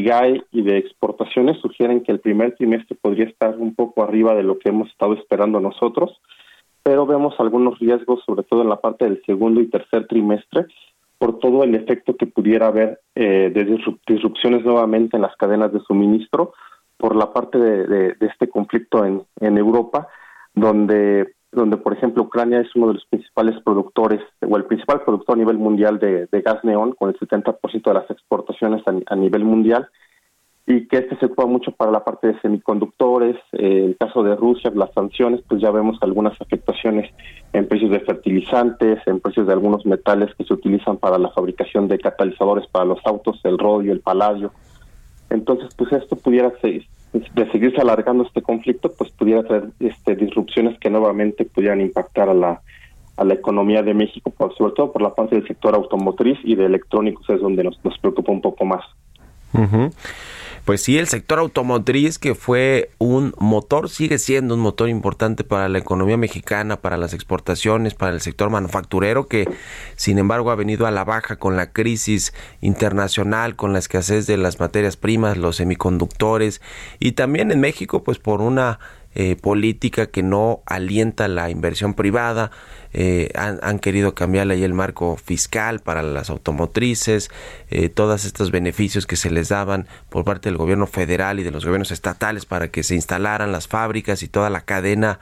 [0.51, 4.57] y de exportaciones sugieren que el primer trimestre podría estar un poco arriba de lo
[4.57, 6.21] que hemos estado esperando nosotros,
[6.81, 10.67] pero vemos algunos riesgos, sobre todo en la parte del segundo y tercer trimestre,
[11.17, 15.73] por todo el efecto que pudiera haber eh, de disrup- disrupciones nuevamente en las cadenas
[15.73, 16.53] de suministro
[16.95, 20.07] por la parte de este conflicto en, en Europa,
[20.53, 25.35] donde, donde, por ejemplo, Ucrania es uno de los principales productores, o el principal productor
[25.35, 29.89] a nivel mundial de, gas neón, con el 70% de las exportaciones a nivel mundial,
[30.67, 33.35] y que este se ocupa mucho para la parte de semiconductores.
[33.51, 37.13] Eh, el caso de Rusia, las sanciones, pues ya vemos algunas afectaciones
[37.53, 41.87] en precios de fertilizantes, en precios de algunos metales que se utilizan para la fabricación
[41.87, 44.51] de catalizadores para los autos, el rodio, el paladio.
[45.29, 46.83] Entonces, pues esto pudiera ser,
[47.33, 52.33] de seguirse alargando este conflicto, pues pudiera traer este, disrupciones que nuevamente pudieran impactar a
[52.33, 52.61] la
[53.17, 56.55] a la economía de México, por, sobre todo por la parte del sector automotriz y
[56.55, 58.83] de electrónicos es donde nos, nos preocupa un poco más.
[59.53, 59.89] Ujú.
[60.65, 65.69] Pues sí, el sector automotriz que fue un motor, sigue siendo un motor importante para
[65.69, 69.47] la economía mexicana, para las exportaciones, para el sector manufacturero, que
[69.95, 74.37] sin embargo ha venido a la baja con la crisis internacional, con la escasez de
[74.37, 76.61] las materias primas, los semiconductores,
[76.99, 78.79] y también en México, pues por una
[79.17, 82.51] eh, política que no alienta la inversión privada,
[82.97, 87.29] eh, han, querido cambiar ahí el marco fiscal para las automotrices,
[87.69, 91.51] eh, todos estos beneficios que se les daban por parte del gobierno federal y de
[91.51, 95.19] los gobiernos estatales para que se instalaran las fábricas y toda la cadena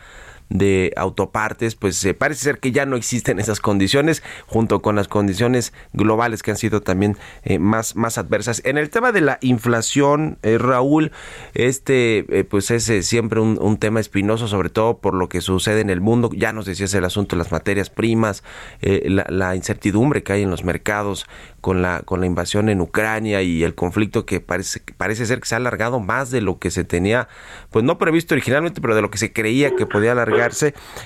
[0.54, 5.08] de autopartes, pues eh, parece ser que ya no existen esas condiciones, junto con las
[5.08, 8.62] condiciones globales que han sido también eh, más, más adversas.
[8.64, 11.12] En el tema de la inflación, eh, Raúl,
[11.56, 15.90] este eh, pues es siempre un, tema espinoso, sobre todo por lo que sucede en
[15.90, 16.30] el mundo.
[16.32, 18.44] Ya nos decías el asunto de las materias primas,
[18.82, 21.26] la, la incertidumbre que hay en los mercados
[21.64, 25.48] con la, con la invasión en Ucrania y el conflicto que parece, parece ser que
[25.48, 27.30] se ha alargado más de lo que se tenía,
[27.72, 30.12] pues no previsto originalmente, pero de lo que se creía que podía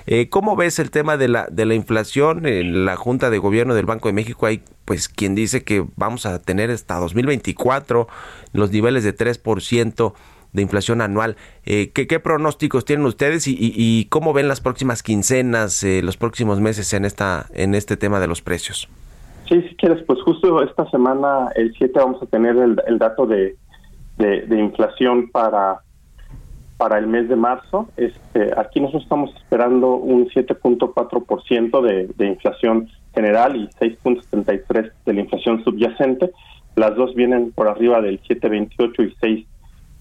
[0.06, 2.46] Eh, ¿Cómo ves el tema de la, de la inflación?
[2.46, 6.26] En la Junta de Gobierno del Banco de México hay pues quien dice que vamos
[6.26, 8.08] a tener hasta 2024
[8.54, 10.14] los niveles de 3%
[10.54, 11.36] de inflación anual.
[11.66, 16.02] Eh, ¿qué, qué pronósticos tienen ustedes y, y- y cómo ven las próximas quincenas, eh,
[16.02, 18.88] los próximos meses en, esta, en este tema de los precios?
[19.50, 23.26] Sí, si quieres, pues justo esta semana, el 7, vamos a tener el, el dato
[23.28, 23.56] de,
[24.18, 25.82] de, de inflación para,
[26.78, 27.90] para el mes de marzo.
[27.98, 35.22] Este, aquí nosotros estamos esperando un 7.4% de, de inflación general y 6.73% de la
[35.22, 36.32] inflación subyacente.
[36.76, 39.46] Las dos vienen por arriba del 7.28 y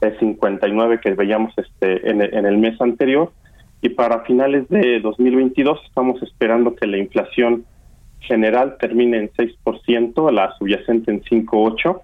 [0.01, 3.33] 6.59 que veíamos este, en el mes anterior.
[3.81, 7.65] Y para finales de 2022 estamos esperando que la inflación
[8.21, 12.01] general termine en 6%, la subyacente en 5.8%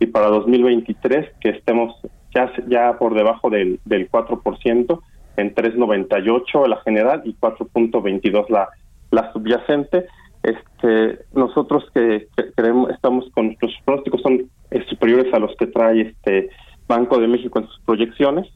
[0.00, 1.94] y para 2023 que estemos
[2.34, 5.00] ya, ya por debajo del, del 4%,
[5.36, 8.68] en 3.98 la general y 4.22 la,
[9.10, 10.06] la subyacente.
[10.42, 16.00] Este, nosotros que, creemos, estamos con los pronósticos son eh, superiores a los que trae
[16.00, 16.50] este
[16.88, 18.48] Banco de México en sus proyecciones.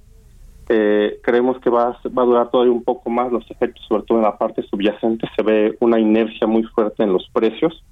[0.69, 4.19] Eh, creemos que va, va a durar todavía un poco más los efectos, sobre todo
[4.19, 5.29] en la parte subyacente.
[5.37, 7.85] Se ve una inercia muy fuerte en los precios,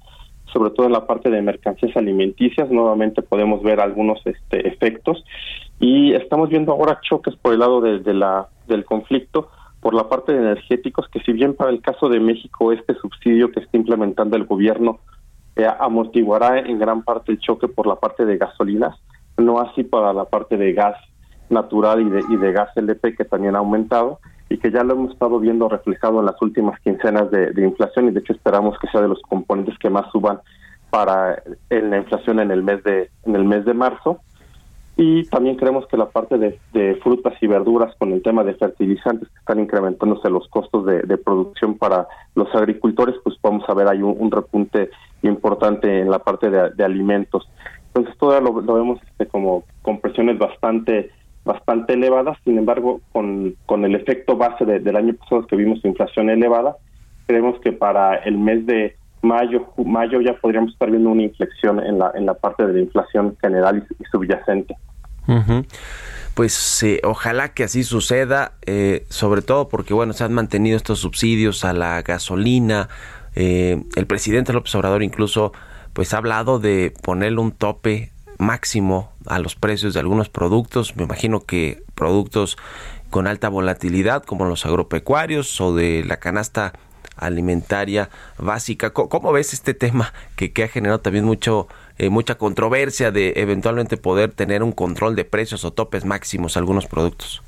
[0.55, 2.71] sobre todo en la parte de mercancías alimenticias.
[2.71, 5.21] Nuevamente podemos ver algunos este, efectos.
[5.81, 9.49] Y estamos viendo ahora choques por el lado de, la, del conflicto,
[9.81, 13.51] por la parte de energéticos, que si bien para el caso de México este subsidio
[13.51, 14.99] que está implementando el gobierno
[15.57, 18.97] eh, amortiguará en gran parte el choque por la parte de gasolinas,
[19.37, 20.95] no así para la parte de gas
[21.49, 24.19] natural y de, y de gas LP que también ha aumentado
[24.49, 28.11] y que ya lo hemos estado viendo reflejado en las últimas quincenas de, inflación y
[28.11, 30.39] de hecho esperamos que sea de los componentes que más suban
[30.89, 34.19] para en la inflación en el mes de en el mes de marzo.
[34.97, 39.27] Y también creemos que la parte de, frutas y verduras con el tema de fertilizantes
[39.27, 44.01] que están incrementándose los costos de, producción para los agricultores pues vamos a ver ahí
[44.01, 44.89] un, un repunte
[45.21, 47.49] importante en la parte de, de alimentos.
[47.87, 51.11] Entonces todavía lo, lo vemos este, como con presiones bastante
[51.45, 55.79] bastante elevadas, sin embargo, con, con el efecto base de- del año pasado que vimos
[55.85, 56.75] inflación elevada,
[57.27, 61.99] creemos que para el mes de mayo, mayo ya podríamos estar viendo una inflexión en
[61.99, 64.75] la, en la parte de la inflación general y, subyacente.
[66.35, 70.99] Pues eh, ojalá que así suceda, eh, sobre todo porque bueno, se han mantenido estos
[70.99, 72.89] subsidios a la gasolina.
[73.35, 75.51] eh, el presidente López Obrador incluso
[75.93, 80.95] pues ha hablado de ponerle un tope máximo a los precios de algunos productos.
[80.95, 82.57] Me imagino que productos
[83.09, 86.73] con alta volatilidad como los agropecuarios o de la canasta
[87.17, 88.91] alimentaria básica.
[88.91, 91.67] ¿Cómo ves este tema que, que ha generado también mucho
[91.97, 96.59] eh, mucha controversia de eventualmente poder tener un control de precios o topes máximos a
[96.59, 97.41] algunos productos?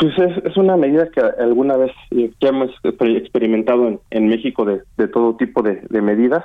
[0.00, 4.64] Pues es, es una medida que alguna vez eh, ya hemos exper- experimentado en, México
[4.64, 6.42] de, de todo tipo de medidas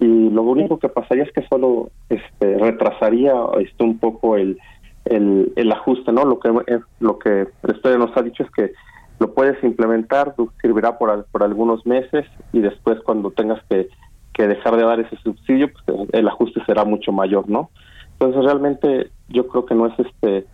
[0.00, 4.58] y lo único que pasaría es que solo este, retrasaría este, un poco el,
[5.04, 6.24] el, el ajuste, ¿no?
[6.24, 8.72] Lo que eh, lo que la historia nos ha dicho es que
[9.18, 12.24] lo puedes implementar, servirá por, por algunos meses
[12.54, 13.88] y después cuando tengas que,
[14.32, 17.70] que dejar de dar ese subsidio, pues el, el ajuste será mucho mayor, ¿no?
[18.12, 20.46] Entonces realmente yo creo que no es este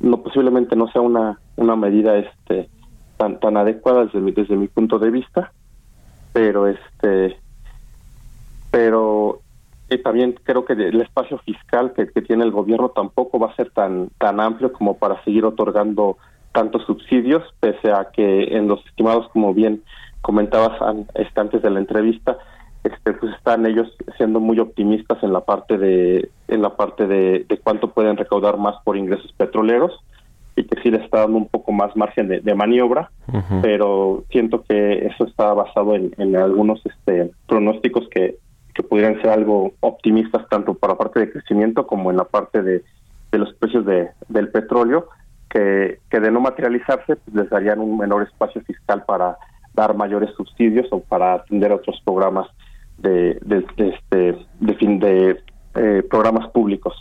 [0.00, 2.68] no posiblemente no sea una una medida este
[3.18, 5.52] tan tan adecuada desde mi, desde mi punto de vista
[6.32, 7.36] pero este
[8.70, 9.40] pero
[9.88, 13.56] eh, también creo que el espacio fiscal que, que tiene el gobierno tampoco va a
[13.56, 16.16] ser tan tan amplio como para seguir otorgando
[16.52, 19.82] tantos subsidios pese a que en los estimados como bien
[20.20, 22.38] comentabas an- este, antes de la entrevista
[22.84, 27.44] este pues están ellos siendo muy optimistas en la parte de en la parte de,
[27.48, 29.92] de cuánto pueden recaudar más por ingresos petroleros
[30.56, 33.10] y que sí les está dando un poco más margen de, de maniobra
[33.62, 38.36] pero siento que eso está basado en, en algunos este pronósticos que,
[38.74, 42.62] que pudieran ser algo optimistas tanto para la parte de crecimiento como en la parte
[42.62, 42.82] de,
[43.32, 45.08] los precios de, del petróleo
[45.48, 49.36] que, que de no materializarse pues, les darían un menor espacio fiscal para
[49.74, 52.48] dar mayores subsidios o para atender otros programas
[52.98, 55.42] de, de, de este de fin de
[55.74, 56.94] eh, programas públicos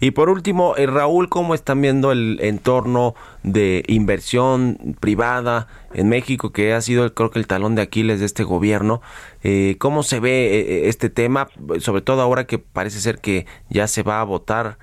[0.00, 6.52] Y por último, eh, Raúl, ¿cómo están viendo el entorno de inversión privada en México,
[6.52, 9.02] que ha sido creo que el talón de Aquiles de este gobierno?
[9.42, 11.48] Eh, ¿Cómo se ve eh, este tema,
[11.80, 14.78] sobre todo ahora que parece ser que ya se va a votar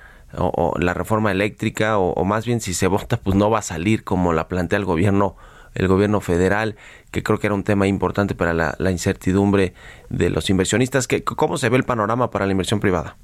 [0.79, 4.05] la reforma eléctrica, o, o más bien si se vota, pues no va a salir
[4.05, 5.35] como la plantea el gobierno
[5.73, 6.75] el gobierno federal,
[7.11, 9.73] que creo que era un tema importante para la, la incertidumbre
[10.09, 11.07] de los inversionistas.
[11.07, 13.17] que ¿Cómo se ve el panorama para la inversión privada?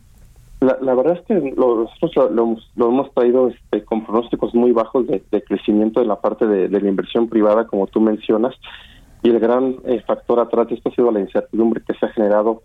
[0.59, 4.71] La, verdad es que lo- nosotros lo, lo lo hemos traído este, con pronósticos muy
[4.71, 8.55] bajos de, de crecimiento en la parte de, de la inversión privada, como tú mencionas,
[9.21, 12.09] y el gran eh, factor atrás de esto ha sido la incertidumbre que se ha
[12.09, 12.63] generado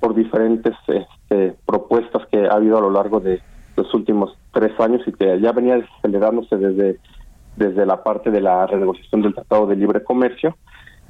[0.00, 3.40] por diferentes este, propuestas que ha habido a lo largo de
[3.76, 6.98] los últimos tres años y que ya venía acelerándose desde,
[7.56, 10.56] desde la parte de la renegociación del Tratado de Libre Comercio.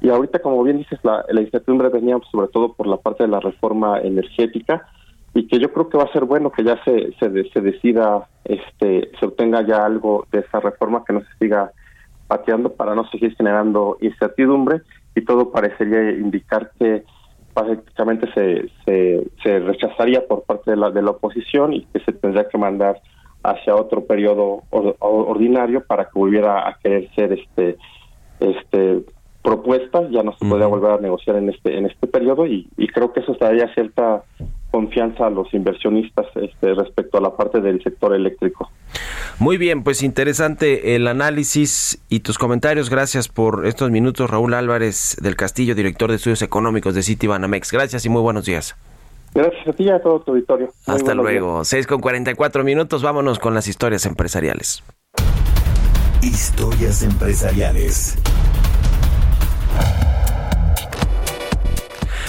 [0.01, 3.39] Y ahorita, como bien dices, la incertidumbre venía sobre todo por la parte de la
[3.39, 4.87] reforma energética
[5.37, 7.61] y que yo creo que va a ser bueno que ya se, se, de- se
[7.61, 11.71] decida, este, se obtenga ya algo de esa reforma que no se siga
[12.25, 14.81] pateando para no seguir generando incertidumbre
[15.13, 17.03] y todo parecería indicar que
[17.53, 22.13] prácticamente se, se, se rechazaría por parte de la, de la oposición y que se
[22.13, 22.99] tendría que mandar
[23.43, 27.77] hacia otro periodo or- or- ordinario para que volviera a querer ser este
[28.39, 29.03] este
[29.43, 30.07] propuesta.
[30.09, 33.13] Ya no se podría volver a negociar en este en este periodo y, y creo
[33.13, 34.23] que eso daría cierta
[34.71, 38.69] confianza a los inversionistas este, respecto a la parte del sector eléctrico.
[39.39, 42.89] Muy bien, pues interesante el análisis y tus comentarios.
[42.89, 47.71] Gracias por estos minutos, Raúl Álvarez del Castillo, director de estudios económicos de Citibanamex.
[47.71, 48.75] Gracias y muy buenos días.
[49.33, 50.67] Gracias a ti y a todo tu auditorio.
[50.87, 51.41] Muy Hasta buenos días.
[51.41, 51.63] luego.
[51.63, 53.03] 6 con 44 minutos.
[53.03, 54.83] Vámonos con las historias empresariales.
[56.21, 58.17] Historias empresariales.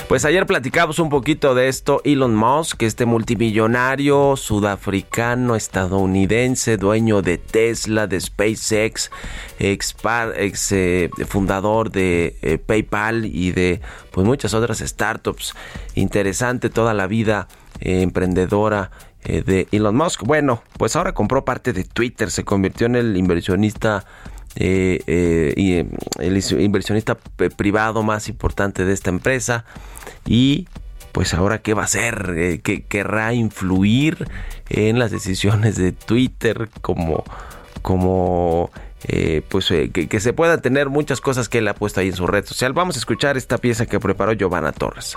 [0.08, 2.00] Pues ayer platicamos un poquito de esto.
[2.02, 9.10] Elon Musk, este multimillonario sudafricano estadounidense, dueño de Tesla, de SpaceX,
[9.58, 15.54] ex, eh, fundador de eh, PayPal y de pues muchas otras startups.
[15.94, 17.46] Interesante toda la vida
[17.78, 18.90] eh, emprendedora
[19.24, 20.22] de Elon Musk.
[20.22, 24.06] Bueno, pues ahora compró parte de Twitter, se convirtió en el inversionista
[24.60, 25.86] eh, eh, eh,
[26.18, 27.14] el inversionista
[27.56, 29.64] privado más importante de esta empresa
[30.26, 30.66] y
[31.12, 34.28] pues ahora qué va a hacer, que querrá influir
[34.68, 37.22] en las decisiones de Twitter como
[37.82, 38.70] como
[39.48, 42.26] pues que, que se puedan tener muchas cosas que él ha puesto ahí en su
[42.26, 42.72] red social.
[42.72, 45.16] Vamos a escuchar esta pieza que preparó Giovanna Torres.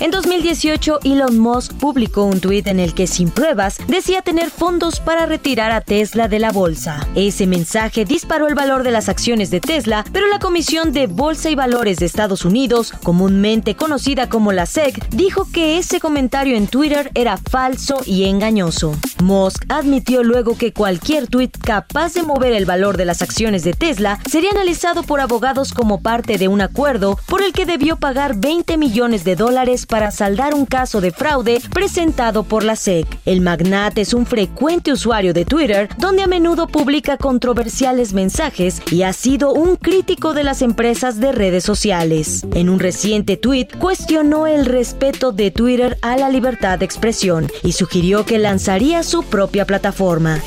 [0.00, 4.98] En 2018, Elon Musk publicó un tuit en el que sin pruebas decía tener fondos
[4.98, 7.06] para retirar a Tesla de la bolsa.
[7.14, 11.50] Ese mensaje disparó el valor de las acciones de Tesla, pero la Comisión de Bolsa
[11.50, 16.66] y Valores de Estados Unidos, comúnmente conocida como la SEC, dijo que ese comentario en
[16.66, 18.96] Twitter era falso y engañoso.
[19.22, 23.74] Musk admitió luego que cualquier tuit capaz de mover el valor de las acciones de
[23.74, 28.36] Tesla sería analizado por abogados como parte de un acuerdo por el que debió pagar
[28.36, 33.06] 20 millones de dólares para saldar un caso de fraude presentado por la SEC.
[33.26, 39.02] El magnate es un frecuente usuario de Twitter, donde a menudo publica controversiales mensajes y
[39.02, 42.46] ha sido un crítico de las empresas de redes sociales.
[42.54, 47.72] En un reciente tweet cuestionó el respeto de Twitter a la libertad de expresión y
[47.72, 50.40] sugirió que lanzaría su propia plataforma.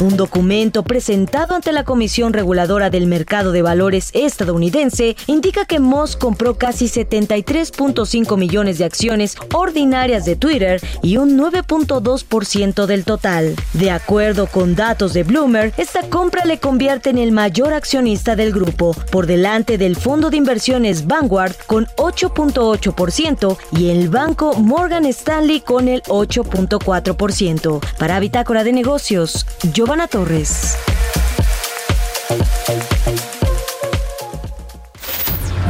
[0.00, 6.16] Un documento presentado ante la Comisión Reguladora del Mercado de Valores estadounidense indica que Moss
[6.16, 13.54] compró casi 73.5 millones de acciones ordinarias de Twitter y un 9.2% del total.
[13.74, 18.54] De acuerdo con datos de Bloomer, esta compra le convierte en el mayor accionista del
[18.54, 25.60] grupo, por delante del fondo de inversiones Vanguard con 8.8% y el banco Morgan Stanley
[25.60, 27.80] con el 8.4%.
[27.98, 29.44] Para Bitácora de Negocios,
[29.90, 30.78] Giovanna Torres.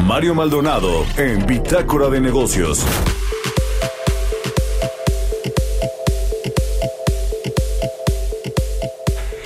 [0.05, 2.85] Mario Maldonado en Bitácora de Negocios.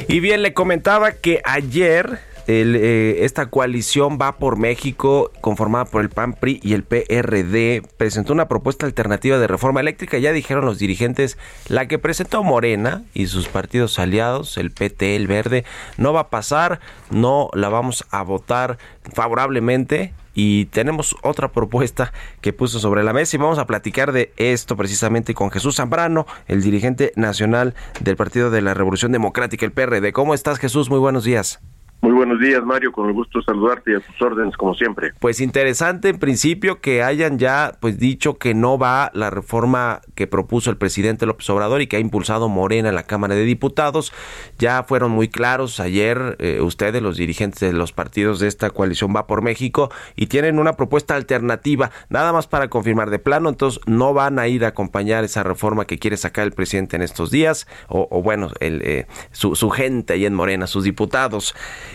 [0.08, 6.02] Y bien, le comentaba que ayer el, eh, esta coalición va por México, conformada por
[6.02, 10.18] el PAN, PRI y el PRD, presentó una propuesta alternativa de reforma eléctrica.
[10.18, 11.38] Ya dijeron los dirigentes,
[11.68, 15.64] la que presentó Morena y sus partidos aliados, el PT, el Verde,
[15.96, 16.80] no va a pasar,
[17.10, 18.78] no la vamos a votar
[19.12, 20.12] favorablemente.
[20.36, 24.76] Y tenemos otra propuesta que puso sobre la mesa y vamos a platicar de esto
[24.76, 30.12] precisamente con Jesús Zambrano, el dirigente nacional del Partido de la Revolución Democrática, el PRD.
[30.12, 30.90] ¿Cómo estás Jesús?
[30.90, 31.60] Muy buenos días.
[32.04, 35.12] Muy buenos días, Mario, con el gusto de saludarte y a tus órdenes, como siempre.
[35.20, 40.26] Pues interesante en principio que hayan ya pues dicho que no va la reforma que
[40.26, 44.12] propuso el presidente López Obrador y que ha impulsado Morena en la Cámara de Diputados.
[44.58, 49.16] Ya fueron muy claros ayer eh, ustedes, los dirigentes de los partidos de esta coalición
[49.16, 53.80] Va por México, y tienen una propuesta alternativa, nada más para confirmar de plano, entonces
[53.86, 57.30] no van a ir a acompañar esa reforma que quiere sacar el presidente en estos
[57.30, 61.54] días, o, o bueno, el, eh, su, su gente ahí en Morena, sus diputados.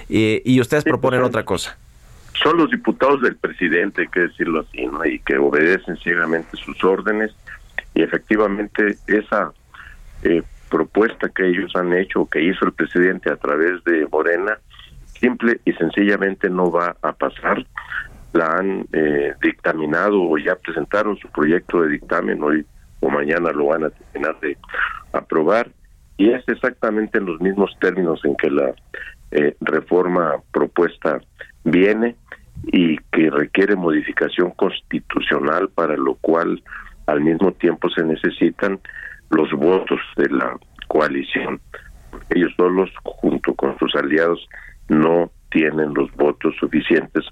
[0.10, 1.78] Eh, y ustedes proponen otra cosa.
[2.42, 5.06] Son los diputados del presidente, hay que decirlo así, ¿no?
[5.06, 7.32] Y que obedecen ciegamente sus órdenes.
[7.94, 9.52] Y efectivamente, esa
[10.24, 14.58] eh, propuesta que ellos han hecho, que hizo el presidente a través de Morena,
[15.20, 17.66] simple y sencillamente no va a pasar.
[18.32, 22.66] La han eh, dictaminado o ya presentaron su proyecto de dictamen, hoy
[23.02, 24.58] o mañana lo van a terminar de
[25.14, 25.70] aprobar.
[26.18, 28.74] Y es exactamente en los mismos términos en que la
[29.32, 31.22] eh, reforma propuesta
[31.64, 32.16] viene
[32.72, 36.62] y que requiere modificación constitucional para lo cual
[37.06, 38.80] al mismo tiempo se necesitan
[39.30, 40.58] los votos de la
[40.88, 41.60] coalición.
[42.30, 44.48] Ellos solos, junto con sus aliados,
[44.88, 47.26] no tienen los votos suficientes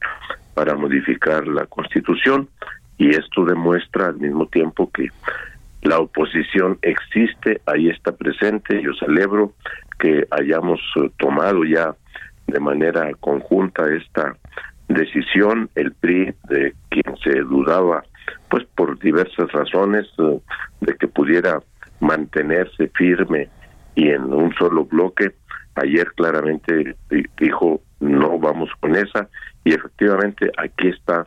[0.53, 2.47] para modificar la constitución
[2.97, 5.09] y esto demuestra al mismo tiempo que
[5.83, 9.53] la oposición existe, ahí está presente, yo celebro
[9.99, 11.95] que hayamos eh, tomado ya
[12.47, 14.35] de manera conjunta esta
[14.87, 18.03] decisión, el PRI de quien se dudaba
[18.49, 20.39] pues por diversas razones eh,
[20.81, 21.59] de que pudiera
[21.99, 23.49] mantenerse firme
[23.95, 25.33] y en un solo bloque,
[25.75, 29.27] ayer claramente di- dijo no vamos con esa
[29.63, 31.25] y efectivamente aquí está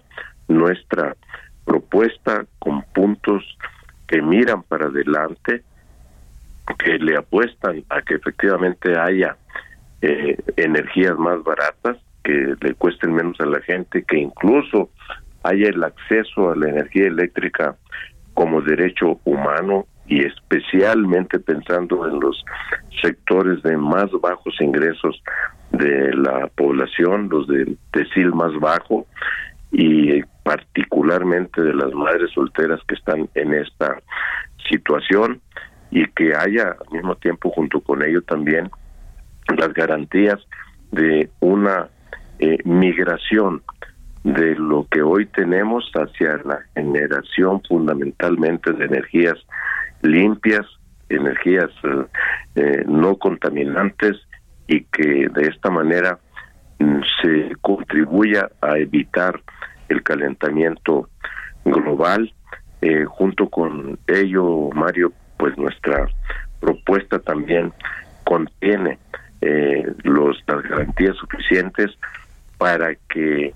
[0.49, 1.16] nuestra
[1.64, 3.43] propuesta con puntos
[4.07, 5.62] que miran para adelante,
[6.79, 9.37] que le apuestan a que efectivamente haya
[10.03, 14.91] eh, energías más baratas que le cuesten menos a la gente, que incluso
[15.43, 17.77] haya el acceso a la energía eléctrica
[18.35, 22.45] como derecho humano y especialmente pensando en los
[23.01, 25.23] sectores de más bajos ingresos
[25.71, 29.07] de la población, los de decil más bajo
[29.71, 34.01] y particularmente de las madres solteras que están en esta
[34.68, 35.41] situación
[35.91, 38.70] y que haya al mismo tiempo junto con ello también
[39.57, 40.38] las garantías
[40.93, 41.88] de una
[42.38, 43.62] eh, migración
[44.24, 49.36] de lo que hoy tenemos hacia la generación fundamentalmente de energías
[50.03, 50.66] limpias,
[51.09, 52.07] energías eh,
[52.57, 54.16] eh, no contaminantes
[54.66, 56.18] y que de esta manera
[56.78, 59.41] mm, se contribuya a evitar
[59.88, 61.09] el calentamiento
[61.64, 62.32] global.
[62.82, 66.07] Eh, junto con ello, Mario, pues nuestra
[66.61, 67.72] propuesta también
[68.24, 68.99] contiene
[69.41, 71.91] eh, los, las garantías suficientes
[72.59, 73.55] para que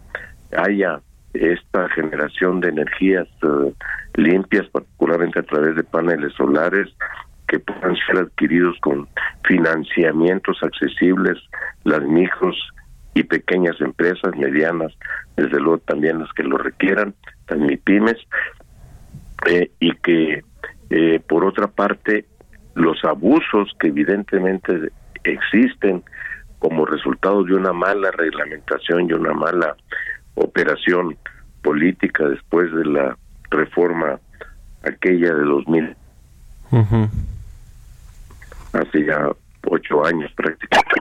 [0.56, 1.00] haya
[1.34, 3.74] esta generación de energías eh,
[4.14, 6.88] limpias, particularmente a través de paneles solares,
[7.48, 9.06] que puedan ser adquiridos con
[9.46, 11.36] financiamientos accesibles,
[11.84, 12.56] las micros
[13.12, 14.92] y pequeñas empresas, medianas,
[15.36, 17.14] desde luego también las que lo requieran,
[17.46, 18.16] también pymes,
[19.50, 20.42] eh, y que
[20.96, 22.24] eh, por otra parte
[22.76, 24.92] los abusos que evidentemente
[25.24, 26.04] existen
[26.60, 29.76] como resultado de una mala reglamentación y una mala
[30.36, 31.16] operación
[31.62, 33.18] política después de la
[33.50, 34.20] reforma
[34.84, 35.96] aquella de 2000
[38.72, 39.30] hace ya
[39.66, 40.94] ocho años prácticamente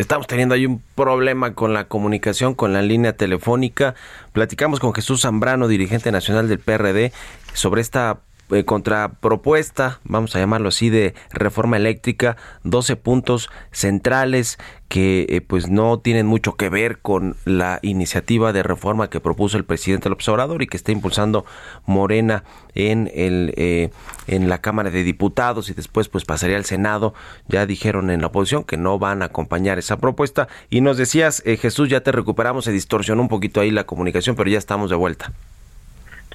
[0.00, 3.94] Estamos teniendo ahí un problema con la comunicación, con la línea telefónica.
[4.32, 7.12] Platicamos con Jesús Zambrano, dirigente nacional del PRD,
[7.52, 8.20] sobre esta
[8.50, 15.70] eh, contrapropuesta, vamos a llamarlo así, de reforma eléctrica, 12 puntos centrales que eh, pues
[15.70, 20.28] no tienen mucho que ver con la iniciativa de reforma que propuso el presidente López
[20.28, 21.46] Obrador y que está impulsando
[21.86, 22.42] Morena
[22.74, 23.90] en el eh,
[24.26, 27.14] en la Cámara de Diputados y después pues pasaría al Senado.
[27.46, 31.42] Ya dijeron en la oposición que no van a acompañar esa propuesta y nos decías
[31.44, 34.96] Jesús ya te recuperamos, se distorsionó un poquito ahí la comunicación, pero ya estamos de
[34.96, 35.32] vuelta.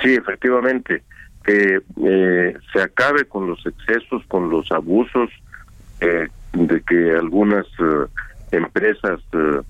[0.02, 1.04] Sí, efectivamente
[1.46, 5.30] que eh, se acabe con los excesos, con los abusos,
[6.02, 8.06] eh, de que algunas eh,
[8.52, 9.62] empresas eh,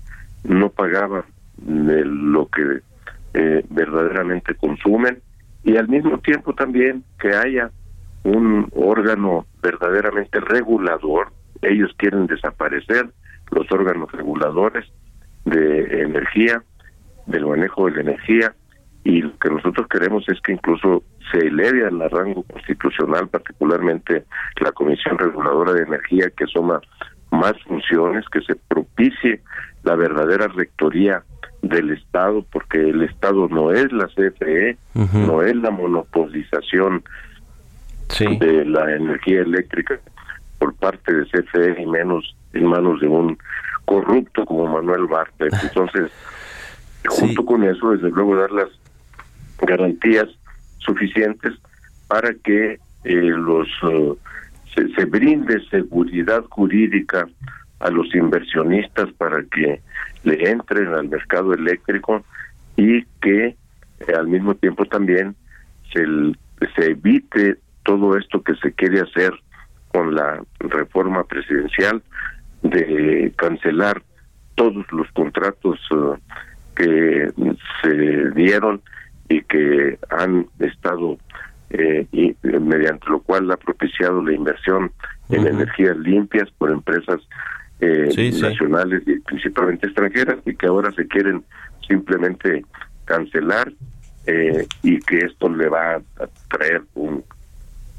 [0.44, 1.24] no pagaban
[1.56, 2.80] de lo que
[3.34, 5.20] eh, verdaderamente consumen
[5.64, 7.70] y al mismo tiempo también que haya
[8.22, 11.32] un órgano verdaderamente regulador.
[11.62, 13.10] Ellos quieren desaparecer
[13.50, 14.86] los órganos reguladores
[15.44, 16.62] de energía,
[17.26, 18.54] del manejo de la energía,
[19.06, 24.24] y lo que nosotros queremos es que incluso se eleve al rango constitucional, particularmente
[24.60, 26.80] la Comisión Reguladora de Energía, que asuma
[27.30, 29.42] más funciones, que se propicie
[29.84, 31.22] la verdadera rectoría
[31.62, 37.04] del Estado, porque el Estado no es la CFE, no es la monopolización
[38.18, 40.00] de la energía eléctrica
[40.58, 43.38] por parte de CFE y menos en manos de un
[43.84, 45.54] corrupto como Manuel Bartlett.
[45.62, 46.10] Entonces,
[47.06, 48.68] junto con eso, desde luego, dar las
[49.60, 50.28] garantías
[50.78, 51.52] suficientes
[52.08, 54.16] para que eh, los uh,
[54.74, 57.28] se, brinde seguridad jurídica
[57.80, 59.80] a los inversionistas para que
[60.24, 62.24] le entren al mercado eléctrico
[62.76, 65.34] y que eh, al mismo tiempo también
[65.92, 66.04] se,
[66.74, 69.32] se evite todo esto que se quiere hacer
[69.92, 72.02] con la reforma presidencial
[72.62, 74.02] de cancelar
[74.56, 75.78] todos los contratos
[76.74, 77.30] que
[77.82, 78.82] se dieron
[79.28, 81.18] y que han estado
[81.70, 84.92] eh, y, mediante lo cual ha propiciado la inversión
[85.30, 85.50] en uh -huh.
[85.50, 87.20] energías limpias por empresas
[87.80, 89.12] eh, sí, nacionales sí.
[89.12, 91.44] y principalmente extranjeras y que ahora se quieren
[91.86, 92.64] simplemente
[93.04, 93.72] cancelar
[94.26, 96.02] eh, y que esto le va a
[96.48, 97.22] traer un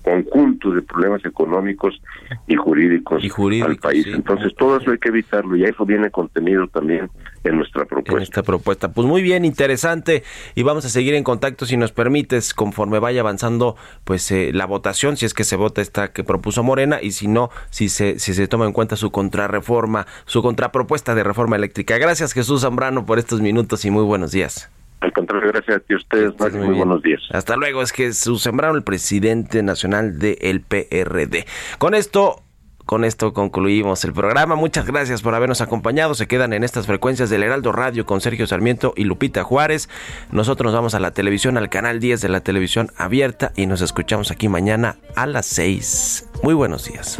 [0.02, 2.02] conjunto de problemas económicos
[2.48, 4.04] y jurídicos, y jurídicos al país.
[4.06, 4.12] Sí.
[4.12, 7.10] Entonces, todo eso hay que evitarlo y eso viene contenido también
[7.48, 8.18] en nuestra propuesta.
[8.18, 8.92] En esta propuesta.
[8.92, 10.24] Pues muy bien, interesante
[10.56, 14.66] y vamos a seguir en contacto si nos permites conforme vaya avanzando pues eh, la
[14.66, 18.20] votación, si es que se vota esta que propuso Morena y si no, si se,
[18.20, 21.98] si se toma en cuenta su contrarreforma, su contrapropuesta de reforma eléctrica.
[21.98, 24.70] Gracias Jesús Zambrano por estos minutos y muy buenos días.
[25.00, 27.22] Al contrario, gracias a ti ustedes, Más, muy, muy buenos días.
[27.32, 31.46] Hasta luego, es Jesús Zambrano, el presidente nacional del PRD.
[31.78, 32.42] Con esto
[32.88, 34.56] con esto concluimos el programa.
[34.56, 36.16] Muchas gracias por habernos acompañado.
[36.16, 39.90] Se quedan en estas frecuencias del Heraldo Radio con Sergio Sarmiento y Lupita Juárez.
[40.32, 43.82] Nosotros nos vamos a la televisión, al canal 10 de la televisión abierta y nos
[43.82, 46.30] escuchamos aquí mañana a las 6.
[46.44, 47.20] Muy buenos días.